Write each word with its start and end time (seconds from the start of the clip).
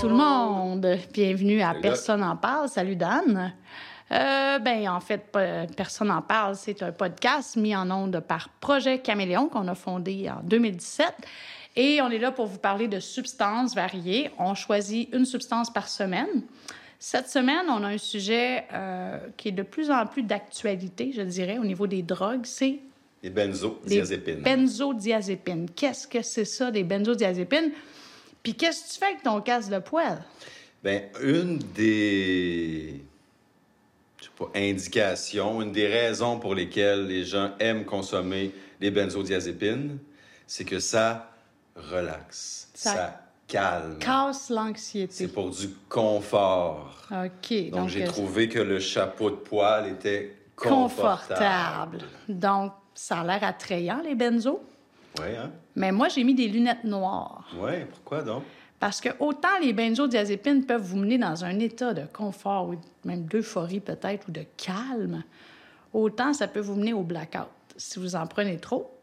Tout 0.00 0.08
le 0.08 0.14
monde. 0.14 0.96
Bienvenue 1.12 1.60
à 1.60 1.74
Personne 1.74 2.22
en 2.22 2.36
parle. 2.36 2.68
Salut 2.68 2.94
Dan. 2.94 3.52
Euh, 4.12 4.58
ben, 4.60 4.88
en 4.88 5.00
fait, 5.00 5.24
Personne 5.76 6.12
en 6.12 6.22
parle, 6.22 6.54
c'est 6.54 6.84
un 6.84 6.92
podcast 6.92 7.56
mis 7.56 7.74
en 7.74 7.90
onde 7.90 8.20
par 8.20 8.48
Projet 8.60 9.00
Caméléon 9.00 9.48
qu'on 9.48 9.66
a 9.66 9.74
fondé 9.74 10.30
en 10.30 10.40
2017. 10.44 11.06
Et 11.74 12.00
on 12.00 12.10
est 12.10 12.18
là 12.18 12.30
pour 12.30 12.46
vous 12.46 12.58
parler 12.58 12.86
de 12.86 13.00
substances 13.00 13.74
variées. 13.74 14.30
On 14.38 14.54
choisit 14.54 15.12
une 15.12 15.24
substance 15.24 15.72
par 15.72 15.88
semaine. 15.88 16.42
Cette 17.00 17.28
semaine, 17.28 17.66
on 17.68 17.82
a 17.82 17.88
un 17.88 17.98
sujet 17.98 18.66
euh, 18.72 19.18
qui 19.36 19.48
est 19.48 19.52
de 19.52 19.64
plus 19.64 19.90
en 19.90 20.06
plus 20.06 20.22
d'actualité, 20.22 21.10
je 21.12 21.22
dirais, 21.22 21.58
au 21.58 21.64
niveau 21.64 21.88
des 21.88 22.02
drogues. 22.02 22.44
C'est 22.44 22.78
les 23.22 23.30
benzodiazépines. 23.30 24.36
Les 24.36 24.42
benzodiazépines. 24.42 25.70
Qu'est-ce 25.74 26.06
que 26.06 26.22
c'est 26.22 26.44
ça, 26.44 26.70
des 26.70 26.84
benzodiazépines? 26.84 27.72
Puis 28.48 28.54
qu'est-ce 28.54 28.84
que 28.84 28.92
tu 28.94 28.98
fais 28.98 29.04
avec 29.04 29.22
ton 29.22 29.42
casse 29.42 29.68
de 29.68 29.78
poêle? 29.78 30.24
Bien, 30.82 31.02
une 31.22 31.58
des 31.58 33.02
je 34.18 34.24
sais 34.24 34.30
pas, 34.38 34.48
indications, 34.54 35.60
une 35.60 35.70
des 35.70 35.86
raisons 35.86 36.38
pour 36.38 36.54
lesquelles 36.54 37.06
les 37.06 37.26
gens 37.26 37.50
aiment 37.58 37.84
consommer 37.84 38.54
les 38.80 38.90
benzodiazépines, 38.90 39.98
c'est 40.46 40.64
que 40.64 40.78
ça 40.80 41.30
relaxe, 41.76 42.70
ça, 42.72 43.20
calme. 43.46 43.98
Casse 43.98 44.48
l'anxiété. 44.48 45.12
C'est 45.12 45.28
pour 45.28 45.50
du 45.50 45.68
confort. 45.90 47.06
OK. 47.10 47.70
Donc, 47.70 47.90
j'ai 47.90 48.04
trouvé 48.04 48.48
que 48.48 48.60
le 48.60 48.80
chapeau 48.80 49.28
de 49.28 49.36
poêle 49.36 49.92
était 49.92 50.34
confortable. 50.56 51.98
Donc, 52.30 52.72
ça 52.94 53.20
a 53.20 53.24
l'air 53.24 53.44
attrayant, 53.44 54.00
les 54.02 54.14
benzos? 54.14 54.62
Oui, 55.18 55.36
hein? 55.36 55.50
Mais 55.76 55.92
moi, 55.92 56.08
j'ai 56.08 56.24
mis 56.24 56.34
des 56.34 56.48
lunettes 56.48 56.84
noires. 56.84 57.48
Oui, 57.58 57.84
pourquoi 57.90 58.22
donc? 58.22 58.42
Parce 58.80 59.00
que 59.00 59.08
autant 59.18 59.58
les 59.60 59.72
benzodiazépines 59.72 60.64
peuvent 60.64 60.82
vous 60.82 60.98
mener 60.98 61.18
dans 61.18 61.44
un 61.44 61.58
état 61.58 61.94
de 61.94 62.02
confort, 62.12 62.68
ou 62.68 62.76
même 63.04 63.24
d'euphorie 63.24 63.80
peut-être, 63.80 64.28
ou 64.28 64.30
de 64.30 64.44
calme, 64.56 65.24
autant 65.92 66.32
ça 66.32 66.46
peut 66.46 66.60
vous 66.60 66.76
mener 66.76 66.92
au 66.92 67.02
blackout. 67.02 67.48
Si 67.76 67.98
vous 67.98 68.14
en 68.14 68.26
prenez 68.26 68.58
trop, 68.58 68.98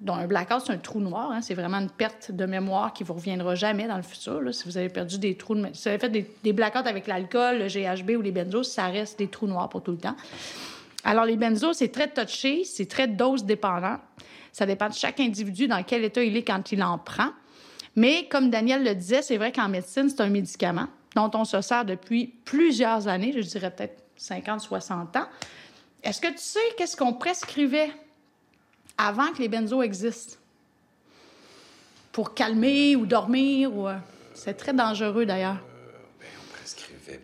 dont 0.00 0.14
un 0.14 0.26
blackout, 0.26 0.60
c'est 0.64 0.72
un 0.72 0.78
trou 0.78 1.00
noir. 1.00 1.32
Hein, 1.32 1.40
c'est 1.40 1.54
vraiment 1.54 1.78
une 1.78 1.90
perte 1.90 2.30
de 2.32 2.46
mémoire 2.46 2.92
qui 2.92 3.02
vous 3.02 3.14
reviendra 3.14 3.54
jamais 3.54 3.86
dans 3.86 3.96
le 3.96 4.02
futur. 4.02 4.40
Là, 4.40 4.52
si 4.52 4.64
vous 4.64 4.76
avez 4.76 4.88
perdu 4.88 5.18
des 5.18 5.36
trous 5.36 5.54
de 5.54 5.66
Si 5.72 5.84
vous 5.84 5.88
avez 5.88 5.98
fait 5.98 6.10
des, 6.10 6.30
des 6.44 6.52
blackouts 6.52 6.86
avec 6.86 7.06
l'alcool, 7.06 7.58
le 7.58 7.66
GHB 7.66 8.10
ou 8.10 8.22
les 8.22 8.30
benzos, 8.30 8.62
ça 8.62 8.86
reste 8.86 9.18
des 9.18 9.28
trous 9.28 9.46
noirs 9.46 9.68
pour 9.68 9.82
tout 9.82 9.92
le 9.92 9.98
temps. 9.98 10.16
Alors, 11.04 11.24
les 11.24 11.36
benzos, 11.36 11.72
c'est 11.72 11.88
très 11.88 12.08
touché, 12.08 12.64
c'est 12.64 12.86
très 12.86 13.08
dose 13.08 13.44
dépendant. 13.44 13.96
Ça 14.58 14.66
dépend 14.66 14.88
de 14.88 14.94
chaque 14.94 15.20
individu 15.20 15.68
dans 15.68 15.84
quel 15.84 16.02
état 16.02 16.20
il 16.20 16.36
est 16.36 16.42
quand 16.42 16.72
il 16.72 16.82
en 16.82 16.98
prend. 16.98 17.28
Mais 17.94 18.26
comme 18.28 18.50
Daniel 18.50 18.82
le 18.82 18.92
disait, 18.92 19.22
c'est 19.22 19.36
vrai 19.36 19.52
qu'en 19.52 19.68
médecine, 19.68 20.10
c'est 20.10 20.20
un 20.20 20.30
médicament 20.30 20.88
dont 21.14 21.30
on 21.34 21.44
se 21.44 21.60
sert 21.60 21.84
depuis 21.84 22.34
plusieurs 22.44 23.06
années, 23.06 23.32
je 23.32 23.38
dirais 23.38 23.70
peut-être 23.70 24.02
50, 24.16 24.60
60 24.60 25.16
ans. 25.16 25.28
Est-ce 26.02 26.20
que 26.20 26.26
tu 26.26 26.38
sais 26.38 26.58
qu'est-ce 26.76 26.96
qu'on 26.96 27.12
prescrivait 27.12 27.92
avant 28.96 29.28
que 29.28 29.38
les 29.38 29.48
benzos 29.48 29.84
existent? 29.84 30.38
Pour 32.10 32.34
calmer 32.34 32.96
ou 32.96 33.06
dormir 33.06 33.72
ou... 33.72 33.86
Euh, 33.86 33.94
c'est 34.34 34.54
très 34.54 34.72
dangereux 34.72 35.24
d'ailleurs. 35.24 35.58
Euh, 35.58 35.98
ben, 36.18 36.26
on 36.36 36.58
prescrivait. 36.58 37.20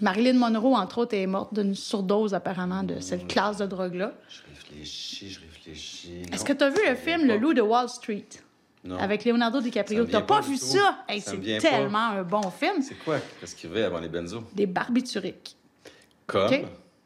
Marilyn 0.00 0.34
Monroe, 0.34 0.74
entre 0.74 0.98
autres, 0.98 1.14
est 1.14 1.26
morte 1.26 1.54
d'une 1.54 1.74
surdose 1.74 2.34
apparemment 2.34 2.82
de 2.82 3.00
cette 3.00 3.28
classe 3.28 3.58
de 3.58 3.66
drogue-là. 3.66 4.12
Je 4.28 4.40
réfléchis, 4.48 5.30
je 5.30 5.40
réfléchis. 5.40 6.22
Est-ce 6.32 6.44
que 6.44 6.52
tu 6.52 6.64
as 6.64 6.70
vu 6.70 6.80
le 6.88 6.94
film 6.94 7.26
Le 7.26 7.36
Loup 7.36 7.54
de 7.54 7.60
Wall 7.60 7.88
Street? 7.88 8.26
Non. 8.82 8.98
Avec 8.98 9.24
Leonardo 9.24 9.60
DiCaprio. 9.60 10.06
T'as 10.06 10.22
pas, 10.22 10.36
pas 10.36 10.40
vu 10.40 10.56
ça? 10.56 11.04
c'est 11.18 11.58
tellement 11.58 12.10
un 12.10 12.22
bon 12.22 12.50
film. 12.50 12.80
C'est 12.80 12.98
quoi? 13.04 13.18
Qu'est-ce 13.38 13.54
qu'il 13.54 13.68
y 13.68 13.72
avait 13.72 13.82
avant 13.82 14.00
les 14.00 14.08
benzos? 14.08 14.42
Des 14.54 14.66
barbituriques. 14.66 15.56
Comme? 16.26 16.50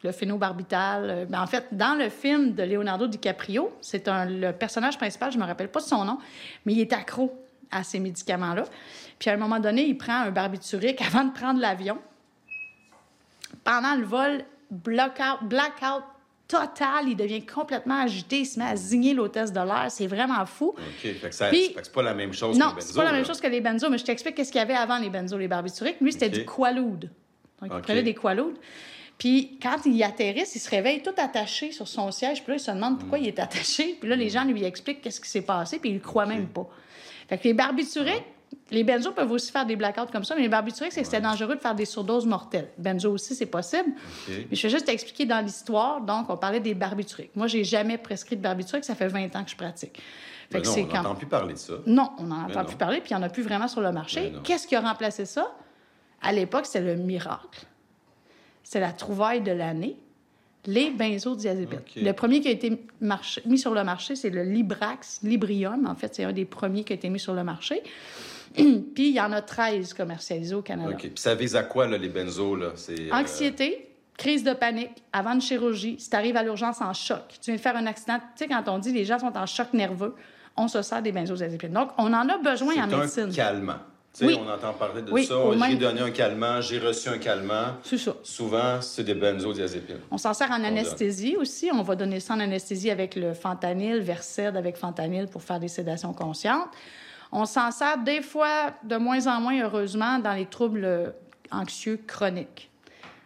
Le 0.04 0.12
phénobarbital. 0.12 1.10
Euh, 1.10 1.24
ben, 1.24 1.42
en 1.42 1.46
fait, 1.46 1.66
dans 1.72 1.98
le 1.98 2.10
film 2.10 2.54
de 2.54 2.62
Leonardo 2.62 3.06
DiCaprio, 3.06 3.72
c'est 3.80 4.06
un, 4.06 4.26
le 4.26 4.52
personnage 4.52 4.98
principal, 4.98 5.32
je 5.32 5.38
me 5.38 5.44
rappelle 5.44 5.70
pas 5.70 5.80
de 5.80 5.86
son 5.86 6.04
nom, 6.04 6.18
mais 6.66 6.74
il 6.74 6.80
est 6.80 6.92
accro 6.92 7.34
à 7.70 7.82
ces 7.82 7.98
médicaments-là. 7.98 8.64
Puis 9.18 9.30
à 9.30 9.32
un 9.32 9.36
moment 9.38 9.58
donné, 9.58 9.84
il 9.86 9.96
prend 9.96 10.20
un 10.20 10.30
barbiturique 10.30 11.00
avant 11.06 11.24
de 11.24 11.32
prendre 11.32 11.58
l'avion. 11.58 11.98
Pendant 13.64 13.94
le 13.96 14.04
vol, 14.04 14.44
blackout, 14.70 15.42
blackout 15.42 16.04
total, 16.46 17.08
il 17.08 17.16
devient 17.16 17.44
complètement 17.44 18.02
agité, 18.02 18.40
il 18.40 18.46
se 18.46 18.58
met 18.58 18.66
à 18.66 18.76
zigner 18.76 19.14
l'hôtesse 19.14 19.52
de 19.52 19.60
l'air, 19.60 19.86
c'est 19.88 20.06
vraiment 20.06 20.44
fou. 20.44 20.74
OK, 20.76 20.82
fait 21.00 21.28
que, 21.28 21.34
c'est 21.34 21.92
pas 21.92 22.02
la 22.02 22.14
même 22.14 22.32
chose 22.32 22.58
non, 22.58 22.72
que 22.72 22.76
les 22.76 22.80
benzos. 22.80 22.80
Non, 22.80 22.80
c'est 22.80 22.96
pas 22.96 23.04
la 23.04 23.12
même 23.12 23.24
chose 23.24 23.40
que 23.40 23.46
les 23.46 23.60
benzos, 23.60 23.90
mais 23.90 23.98
je 23.98 24.04
t'explique 24.04 24.34
qu'est-ce 24.34 24.52
qu'il 24.52 24.58
y 24.58 24.62
avait 24.62 24.74
avant 24.74 24.98
les 24.98 25.10
benzos, 25.10 25.38
les 25.38 25.48
barbituriques. 25.48 26.00
Lui, 26.00 26.12
c'était 26.12 26.28
du 26.28 26.44
qualoud. 26.44 27.10
Donc, 27.62 27.72
il 27.74 27.80
prenait 27.80 28.02
des 28.02 28.14
qualouds. 28.14 28.54
Puis 29.16 29.58
quand 29.62 29.76
il 29.86 30.02
atterrisse, 30.02 30.54
il 30.56 30.58
se 30.58 30.68
réveille 30.68 31.02
tout 31.02 31.14
attaché 31.16 31.72
sur 31.72 31.86
son 31.86 32.10
siège. 32.10 32.42
Puis 32.42 32.50
là, 32.52 32.56
il 32.56 32.60
se 32.60 32.70
demande 32.70 32.98
pourquoi 32.98 33.18
il 33.18 33.28
est 33.28 33.38
attaché. 33.38 33.96
Puis 33.98 34.08
là, 34.08 34.16
les 34.16 34.28
gens 34.28 34.44
lui 34.44 34.64
expliquent 34.64 35.00
qu'est-ce 35.00 35.20
qui 35.20 35.30
s'est 35.30 35.42
passé, 35.42 35.78
puis 35.78 35.90
il 35.90 35.94
ne 35.94 36.00
croit 36.00 36.26
même 36.26 36.48
pas. 36.48 36.68
Fait 37.28 37.38
que 37.38 37.44
les 37.44 37.54
barbituriques, 37.54 38.24
les 38.70 38.84
benzos 38.84 39.12
peuvent 39.12 39.30
aussi 39.30 39.52
faire 39.52 39.66
des 39.66 39.76
blackouts 39.76 40.10
comme 40.10 40.24
ça, 40.24 40.34
mais 40.34 40.42
les 40.42 40.48
barbituriques, 40.48 40.92
c'est 40.92 41.02
que 41.02 41.06
c'était 41.06 41.20
dangereux 41.20 41.54
de 41.54 41.60
faire 41.60 41.74
des 41.74 41.84
surdoses 41.84 42.26
mortelles. 42.26 42.70
Benzo 42.78 43.12
aussi, 43.12 43.34
c'est 43.34 43.46
possible. 43.46 43.90
Mais 44.28 44.56
je 44.56 44.62
vais 44.62 44.70
juste 44.70 44.86
t'expliquer 44.86 45.26
dans 45.26 45.44
l'histoire. 45.44 46.00
Donc, 46.00 46.30
on 46.30 46.36
parlait 46.36 46.60
des 46.60 46.74
barbituriques. 46.74 47.34
Moi, 47.36 47.46
j'ai 47.46 47.64
jamais 47.64 47.98
prescrit 47.98 48.36
de 48.36 48.42
barbituriques. 48.42 48.84
Ça 48.84 48.94
fait 48.94 49.08
20 49.08 49.36
ans 49.36 49.44
que 49.44 49.50
je 49.50 49.56
pratique. 49.56 50.00
Fait 50.50 50.60
non, 50.60 50.72
on 50.76 50.86
n'entend 50.86 51.14
plus 51.14 51.26
parler 51.26 51.54
de 51.54 51.58
ça. 51.58 51.74
Non, 51.86 52.10
on 52.18 52.24
n'en 52.24 52.44
entend 52.44 52.64
plus 52.64 52.76
parler, 52.76 53.00
puis 53.00 53.10
il 53.10 53.16
n'y 53.16 53.22
en 53.22 53.26
a 53.26 53.28
plus 53.28 53.42
vraiment 53.42 53.68
sur 53.68 53.80
le 53.80 53.92
marché. 53.92 54.32
Qu'est-ce 54.44 54.66
qui 54.66 54.76
a 54.76 54.80
remplacé 54.80 55.24
ça? 55.24 55.54
À 56.20 56.32
l'époque, 56.32 56.66
c'était 56.66 56.94
le 56.94 56.96
miracle. 56.96 57.66
C'est 58.62 58.80
la 58.80 58.92
trouvaille 58.92 59.42
de 59.42 59.52
l'année 59.52 59.96
les 60.66 60.90
benzodiazépines. 60.90 61.80
Le 61.96 62.12
premier 62.12 62.40
qui 62.40 62.48
a 62.48 62.50
été 62.50 62.86
mis 63.44 63.58
sur 63.58 63.74
le 63.74 63.84
marché, 63.84 64.16
c'est 64.16 64.30
le 64.30 64.42
Librax, 64.42 65.20
Librium. 65.22 65.86
En 65.86 65.94
fait, 65.94 66.14
c'est 66.14 66.24
un 66.24 66.32
des 66.32 66.44
premiers 66.44 66.84
qui 66.84 66.92
a 66.92 66.96
été 66.96 67.10
mis 67.10 67.20
sur 67.20 67.34
le 67.34 67.44
marché. 67.44 67.82
Puis 68.94 69.08
il 69.08 69.14
y 69.14 69.20
en 69.20 69.32
a 69.32 69.42
13 69.42 69.94
commercialisés 69.94 70.54
au 70.54 70.62
Canada. 70.62 70.90
OK. 70.90 71.00
Puis 71.00 71.12
ça 71.16 71.34
vise 71.34 71.56
à 71.56 71.62
quoi, 71.64 71.86
là, 71.86 71.98
les 71.98 72.08
benzos? 72.08 72.56
Là? 72.56 72.72
Euh, 72.88 73.10
Anxiété, 73.12 73.88
crise 74.16 74.44
de 74.44 74.52
panique, 74.52 75.02
avant 75.12 75.32
une 75.32 75.40
chirurgie, 75.40 75.96
si 75.98 76.08
tu 76.08 76.16
arrives 76.16 76.36
à 76.36 76.42
l'urgence 76.42 76.80
en 76.80 76.92
choc, 76.92 77.22
tu 77.40 77.50
viens 77.50 77.56
de 77.56 77.60
faire 77.60 77.76
un 77.76 77.86
accident, 77.86 78.18
tu 78.18 78.44
sais, 78.44 78.48
quand 78.48 78.62
on 78.68 78.78
dit 78.78 78.92
les 78.92 79.04
gens 79.04 79.18
sont 79.18 79.36
en 79.36 79.46
choc 79.46 79.72
nerveux, 79.72 80.14
on 80.56 80.68
se 80.68 80.82
sert 80.82 81.02
des 81.02 81.10
benzodiazépines. 81.10 81.72
Donc, 81.72 81.90
on 81.98 82.12
en 82.12 82.28
a 82.28 82.38
besoin 82.38 82.74
en 82.84 82.86
médecine. 82.86 83.30
C'est 83.32 83.42
un 83.42 83.44
calmant. 83.44 83.78
Tu 84.16 84.28
sais, 84.28 84.34
on 84.34 84.48
entend 84.48 84.72
parler 84.74 85.02
de 85.02 85.16
ça. 85.22 85.34
J'ai 85.68 85.76
donné 85.76 86.00
un 86.00 86.10
calmant, 86.12 86.60
j'ai 86.60 86.78
reçu 86.78 87.08
un 87.08 87.18
calmant. 87.18 87.74
C'est 87.82 87.98
ça. 87.98 88.14
Souvent, 88.22 88.80
c'est 88.80 89.02
des 89.02 89.14
benzodiazépines. 89.14 89.98
On 90.12 90.18
s'en 90.18 90.32
sert 90.32 90.52
en 90.52 90.62
anesthésie 90.62 91.36
aussi. 91.36 91.68
On 91.72 91.82
va 91.82 91.96
donner 91.96 92.20
ça 92.20 92.34
en 92.34 92.40
anesthésie 92.40 92.92
avec 92.92 93.16
le 93.16 93.34
fentanyl, 93.34 93.98
Versed 94.00 94.56
avec 94.56 94.76
fentanyl 94.76 95.26
pour 95.26 95.42
faire 95.42 95.58
des 95.58 95.66
sédations 95.66 96.12
conscientes. 96.12 96.68
On 97.36 97.46
s'en 97.46 97.72
sert 97.72 97.98
des 97.98 98.22
fois, 98.22 98.70
de 98.84 98.96
moins 98.96 99.26
en 99.26 99.40
moins, 99.40 99.60
heureusement, 99.60 100.20
dans 100.20 100.34
les 100.34 100.46
troubles 100.46 101.12
anxieux 101.50 102.00
chroniques. 102.06 102.70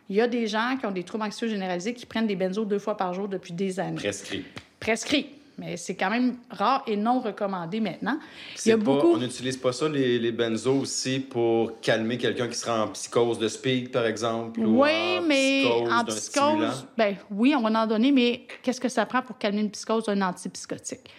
Il 0.09 0.17
y 0.17 0.23
a 0.23 0.27
des 0.27 0.47
gens 0.47 0.79
qui 0.81 0.87
ont 0.87 0.91
des 0.91 1.05
troubles 1.05 1.25
anxieux 1.25 1.47
généralisés 1.47 1.93
qui 1.93 2.07
prennent 2.07 2.27
des 2.27 2.35
benzos 2.35 2.65
deux 2.65 2.79
fois 2.79 2.97
par 2.97 3.13
jour 3.13 3.29
depuis 3.29 3.53
des 3.53 3.79
années. 3.79 3.97
Prescrit. 3.97 4.45
Prescrit. 4.81 5.27
Mais 5.59 5.77
c'est 5.77 5.95
quand 5.95 6.09
même 6.09 6.37
rare 6.51 6.85
et 6.87 6.97
non 6.97 7.21
recommandé 7.21 7.81
maintenant. 7.81 8.19
Il 8.65 8.69
y 8.69 8.73
a 8.73 8.77
beaucoup... 8.79 9.15
On 9.15 9.19
n'utilise 9.19 9.59
pas 9.59 9.73
ça, 9.73 9.89
les, 9.89 10.19
les 10.19 10.33
benzos, 10.33 10.79
aussi, 10.79 11.19
pour 11.19 11.79
calmer 11.81 12.17
quelqu'un 12.17 12.49
qui 12.49 12.57
sera 12.57 12.85
en 12.85 12.89
psychose 12.89 13.39
de 13.39 13.49
speed, 13.49 13.91
par 13.91 14.07
exemple? 14.07 14.61
Oui, 14.61 15.21
mais 15.27 15.67
en 15.91 16.05
psychose, 16.05 16.87
ben, 16.97 17.17
oui, 17.31 17.55
on 17.55 17.61
va 17.61 17.83
en 17.83 17.87
donner, 17.87 18.13
mais 18.13 18.47
qu'est-ce 18.63 18.81
que 18.81 18.89
ça 18.89 19.05
prend 19.05 19.21
pour 19.21 19.37
calmer 19.37 19.61
une 19.61 19.71
psychose 19.71 20.05
d'un 20.05 20.23
antipsychotique? 20.23 21.11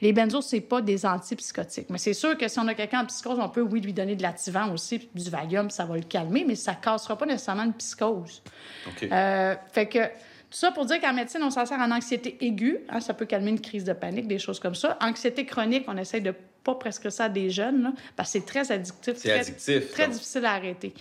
Les 0.00 0.12
benzos, 0.12 0.42
c'est 0.42 0.60
pas 0.60 0.80
des 0.80 1.06
antipsychotiques. 1.06 1.88
Mais 1.90 1.98
c'est 1.98 2.12
sûr 2.12 2.36
que 2.36 2.48
si 2.48 2.58
on 2.58 2.68
a 2.68 2.74
quelqu'un 2.74 3.00
en 3.00 3.06
psychose, 3.06 3.38
on 3.40 3.48
peut, 3.48 3.62
oui, 3.62 3.80
lui 3.80 3.92
donner 3.92 4.16
de 4.16 4.22
l'activant 4.22 4.72
aussi, 4.72 5.08
du 5.14 5.30
Valium, 5.30 5.70
ça 5.70 5.84
va 5.84 5.96
le 5.96 6.02
calmer, 6.02 6.44
mais 6.46 6.54
ça 6.54 6.74
cassera 6.74 7.16
pas 7.16 7.26
nécessairement 7.26 7.64
une 7.64 7.74
psychose. 7.74 8.42
OK. 8.86 9.08
Euh, 9.10 9.54
fait 9.72 9.86
que 9.86 9.98
tout 9.98 10.58
ça 10.58 10.70
pour 10.70 10.86
dire 10.86 11.00
qu'en 11.00 11.12
médecine, 11.12 11.42
on 11.42 11.50
s'en 11.50 11.66
sert 11.66 11.78
en 11.78 11.90
anxiété 11.90 12.36
aiguë. 12.40 12.78
Hein, 12.88 13.00
ça 13.00 13.14
peut 13.14 13.26
calmer 13.26 13.50
une 13.50 13.60
crise 13.60 13.84
de 13.84 13.92
panique, 13.92 14.28
des 14.28 14.38
choses 14.38 14.60
comme 14.60 14.74
ça. 14.74 14.96
Anxiété 15.00 15.44
chronique, 15.44 15.84
on 15.88 15.96
essaie 15.96 16.20
de 16.20 16.34
pas 16.62 16.74
presque 16.74 17.10
ça 17.10 17.24
à 17.24 17.28
des 17.28 17.50
jeunes, 17.50 17.94
parce 18.16 18.32
que 18.32 18.38
c'est 18.38 18.46
très 18.46 18.72
addictif. 18.72 19.14
C'est 19.16 19.32
addictif. 19.32 19.90
Très 19.92 20.08
difficile 20.08 20.44
à 20.44 20.52
arrêter. 20.52 20.94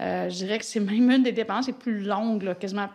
Euh, 0.00 0.28
je 0.28 0.34
dirais 0.36 0.58
que 0.58 0.64
c'est 0.64 0.80
même 0.80 1.10
une 1.10 1.22
des 1.22 1.32
dépendances 1.32 1.68
les 1.68 1.72
plus 1.72 2.00
longues, 2.00 2.42
là, 2.42 2.54
quasiment, 2.54 2.88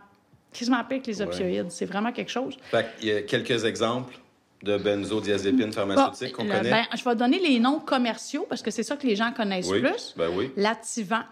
quasiment 0.53 0.83
pire 0.83 1.01
que 1.01 1.07
les 1.07 1.21
opioïdes. 1.21 1.71
C'est 1.71 1.85
vraiment 1.85 2.11
quelque 2.11 2.31
chose. 2.31 2.57
Fait 2.69 2.85
il 3.01 3.07
y 3.07 3.11
a 3.11 3.21
quelques 3.23 3.65
exemples 3.65 4.17
de 4.63 4.77
benzodiazépines 4.77 5.73
pharmaceutiques 5.73 6.33
qu'on 6.33 6.47
connaît? 6.47 6.69
Ben, 6.69 6.85
je 6.95 7.03
vais 7.03 7.15
donner 7.15 7.39
les 7.39 7.59
noms 7.59 7.79
commerciaux 7.79 8.45
parce 8.47 8.61
que 8.61 8.71
c'est 8.71 8.83
ça 8.83 8.95
que 8.97 9.07
les 9.07 9.15
gens 9.15 9.31
connaissent 9.31 9.69
plus. 9.69 10.13
Ben 10.17 10.29
oui. 10.33 10.51
L'Ativant, 10.55 11.23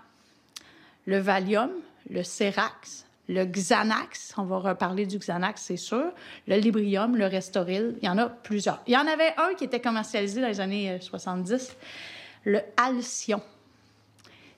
le 1.06 1.20
Valium, 1.20 1.72
le 2.10 2.24
Cerax, 2.24 3.06
le 3.30 3.46
Xanax, 3.46 4.34
on 4.38 4.44
va 4.44 4.58
reparler 4.58 5.06
du 5.06 5.20
Xanax, 5.20 5.62
c'est 5.62 5.78
sûr, 5.78 6.12
le 6.48 6.56
Librium, 6.56 7.16
le 7.16 7.28
Restoril, 7.28 7.96
il 8.02 8.06
y 8.06 8.10
en 8.10 8.18
a 8.18 8.28
plusieurs. 8.28 8.82
Il 8.88 8.94
y 8.94 8.98
en 8.98 9.06
avait 9.06 9.34
un 9.38 9.54
qui 9.54 9.66
était 9.66 9.80
commercialisé 9.80 10.42
dans 10.42 10.48
les 10.48 10.60
années 10.60 10.98
70, 11.00 11.54
euh, 11.54 12.52
le 12.52 12.62
Alcyon. 12.76 13.42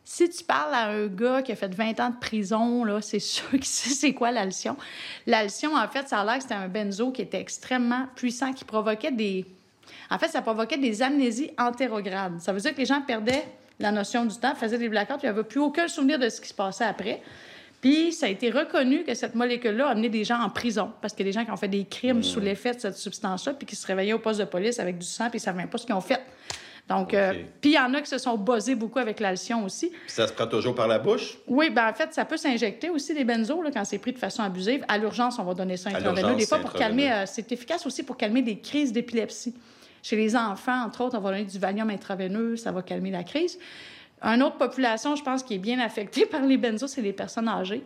Si 0.04 0.30
tu 0.30 0.44
parles 0.44 0.74
à 0.74 0.88
un 0.90 1.08
gars 1.08 1.42
qui 1.42 1.52
a 1.52 1.56
fait 1.56 1.74
20 1.74 2.00
ans 2.00 2.10
de 2.10 2.20
prison, 2.20 2.84
là, 2.84 3.02
c'est 3.02 3.20
sûr 3.20 3.50
qu'il 3.52 3.64
sait 3.66 3.90
c'est 3.92 4.14
quoi 4.14 4.32
l'alcyon. 4.32 4.76
L'alcyon, 5.28 5.76
en 5.76 5.88
fait, 5.88 6.10
ça 6.10 6.20
a 6.20 6.26
l'air 6.26 6.36
que 6.38 6.44
c'était 6.44 6.56
un 6.56 6.68
benzo 6.68 7.12
qui 7.12 7.22
était 7.22 7.40
extrêmement 7.40 8.08
puissant, 8.16 8.54
qui 8.54 8.66
provoquait 8.66 9.12
des... 9.12 9.46
En 10.10 10.18
fait, 10.18 10.28
ça 10.28 10.42
provoquait 10.42 10.78
des 10.78 11.02
amnésies 11.02 11.52
antérogrades. 11.58 12.40
Ça 12.40 12.52
veut 12.52 12.60
dire 12.60 12.74
que 12.74 12.80
les 12.80 12.86
gens 12.86 13.02
perdaient 13.02 13.46
la 13.80 13.92
notion 13.92 14.26
du 14.26 14.36
temps, 14.38 14.54
faisaient 14.56 14.78
des 14.78 14.90
blackouts, 14.90 15.18
puis 15.18 15.28
n'avaient 15.28 15.44
plus 15.44 15.60
aucun 15.60 15.88
souvenir 15.88 16.20
de 16.20 16.30
ce 16.30 16.42
qui 16.42 16.50
se 16.50 16.54
passait 16.54 16.86
après. 16.86 17.22
Puis 17.82 18.14
ça 18.14 18.28
a 18.28 18.30
été 18.30 18.52
reconnu 18.52 19.04
que 19.04 19.16
cette 19.16 19.34
molécule-là 19.34 19.88
a 19.88 19.92
amené 19.92 20.10
des 20.10 20.24
gens 20.24 20.40
en 20.40 20.50
prison 20.50 20.92
parce 21.02 21.14
qu'il 21.14 21.26
y 21.26 21.30
a 21.30 21.32
des 21.32 21.40
gens 21.40 21.46
qui 21.46 21.52
ont 21.52 21.58
fait 21.58 21.68
des 21.68 21.86
crimes 21.86 22.22
sous 22.22 22.40
l'effet 22.40 22.76
de 22.76 22.80
cette 22.80 22.96
substance-là 22.96 23.54
puis 23.56 23.66
qui 23.66 23.76
se 23.76 23.88
réveillaient 23.88 24.14
au 24.14 24.20
poste 24.20 24.40
de 24.40 24.46
police 24.46 24.80
avec 24.80 25.00
du 25.00 25.06
sang 25.06 25.30
puis 25.30 25.40
ils 25.40 25.42
ne 25.42 25.46
savaient 25.46 25.58
même 25.58 25.70
pas 25.70 25.80
ce 25.80 25.88
qu'ils 25.88 25.96
ont 25.96 26.02
fait. 26.02 26.22
Donc, 26.92 27.14
euh, 27.14 27.32
puis 27.62 27.72
il 27.72 27.76
y 27.76 27.80
en 27.80 27.94
a 27.94 28.02
qui 28.02 28.10
se 28.10 28.18
sont 28.18 28.38
buzzés 28.38 28.76
beaucoup 28.76 29.00
avec 29.00 29.22
l'alcyon 29.22 29.64
aussi. 29.64 29.90
Puis 29.90 30.00
ça 30.08 30.28
se 30.28 30.34
prend 30.34 30.46
toujours 30.46 30.76
par 30.76 30.90
la 30.90 31.00
bouche? 31.00 31.38
Oui, 31.48 31.70
ben 31.70 31.88
en 31.88 31.94
fait, 31.94 32.14
ça 32.14 32.26
peut 32.26 32.36
s'injecter 32.36 32.90
aussi 32.90 33.14
des 33.14 33.24
benzos 33.24 33.62
là, 33.62 33.72
quand 33.74 33.86
c'est 33.86 33.98
pris 33.98 34.12
de 34.12 34.18
façon 34.18 34.44
abusive. 34.44 34.84
À 34.90 34.98
l'urgence, 34.98 35.40
on 35.40 35.44
va 35.44 35.54
donner 35.54 35.78
ça 35.78 35.90
intraveineux. 35.90 36.36
Des 36.36 36.46
fois, 36.46 36.60
pour 36.60 36.74
calmer, 36.74 37.10
euh, 37.10 37.24
c'est 37.26 37.50
efficace 37.50 37.86
aussi 37.86 38.04
pour 38.04 38.18
calmer 38.18 38.42
des 38.42 38.60
crises 38.60 38.92
d'épilepsie. 38.92 39.56
Chez 40.04 40.18
les 40.18 40.36
enfants, 40.36 40.84
entre 40.84 41.06
autres, 41.06 41.18
on 41.18 41.22
va 41.22 41.32
donner 41.32 41.46
du 41.46 41.58
Valium 41.60 41.90
intraveineux, 41.90 42.58
ça 42.58 42.74
va 42.74 42.82
calmer 42.82 43.12
la 43.12 43.24
crise. 43.24 43.58
Une 44.22 44.44
autre 44.44 44.58
population, 44.58 45.16
je 45.16 45.24
pense, 45.24 45.44
qui 45.44 45.56
est 45.56 45.60
bien 45.60 45.80
affectée 45.80 46.26
par 46.30 46.42
les 46.42 46.58
benzos, 46.58 46.88
c'est 46.88 47.02
les 47.02 47.14
personnes 47.14 47.48
âgées. 47.48 47.86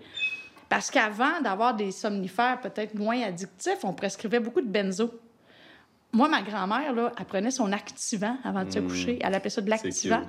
Parce 0.68 0.90
qu'avant 0.90 1.42
d'avoir 1.44 1.76
des 1.76 1.92
somnifères 1.92 2.60
peut-être 2.60 2.96
moins 2.96 3.22
addictifs, 3.22 3.84
on 3.84 3.94
prescrivait 3.94 4.40
beaucoup 4.40 4.62
de 4.62 4.68
benzos. 4.68 5.12
Moi, 6.16 6.30
ma 6.30 6.42
grand-mère, 6.42 6.94
là, 6.94 7.12
elle 7.20 7.26
prenait 7.26 7.52
son 7.52 7.74
activant 7.74 8.38
avant 8.46 8.64
de 8.64 8.72
se 8.72 8.80
hmm. 8.80 8.88
coucher. 8.88 9.20
Elle 9.22 9.36
appelait 9.36 9.50
ça 9.50 9.60
de 9.60 9.70
l'activant. 9.70 10.22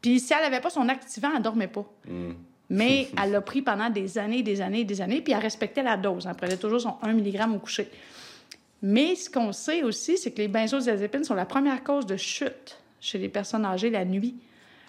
Puis 0.00 0.18
si 0.18 0.32
elle 0.32 0.40
n'avait 0.40 0.62
pas 0.62 0.70
son 0.70 0.88
activant, 0.88 1.28
elle 1.32 1.40
ne 1.40 1.44
dormait 1.44 1.68
pas. 1.68 1.84
Hmm. 2.08 2.32
Mais 2.70 3.08
elle 3.22 3.32
l'a 3.32 3.42
pris 3.42 3.60
pendant 3.60 3.90
des 3.90 4.16
années, 4.16 4.42
des 4.42 4.62
années, 4.62 4.84
des 4.84 5.02
années, 5.02 5.20
puis 5.20 5.34
elle 5.34 5.40
respectait 5.40 5.82
la 5.82 5.98
dose. 5.98 6.26
Elle 6.26 6.34
prenait 6.34 6.56
toujours 6.56 6.80
son 6.80 6.96
1 7.02 7.12
mg 7.12 7.54
au 7.54 7.58
coucher. 7.58 7.90
Mais 8.80 9.14
ce 9.14 9.28
qu'on 9.28 9.52
sait 9.52 9.82
aussi, 9.82 10.16
c'est 10.16 10.30
que 10.30 10.38
les 10.38 10.48
benzodiazépines 10.48 11.24
sont 11.24 11.34
la 11.34 11.44
première 11.44 11.84
cause 11.84 12.06
de 12.06 12.16
chute 12.16 12.78
chez 12.98 13.18
les 13.18 13.28
personnes 13.28 13.66
âgées 13.66 13.90
la 13.90 14.06
nuit 14.06 14.36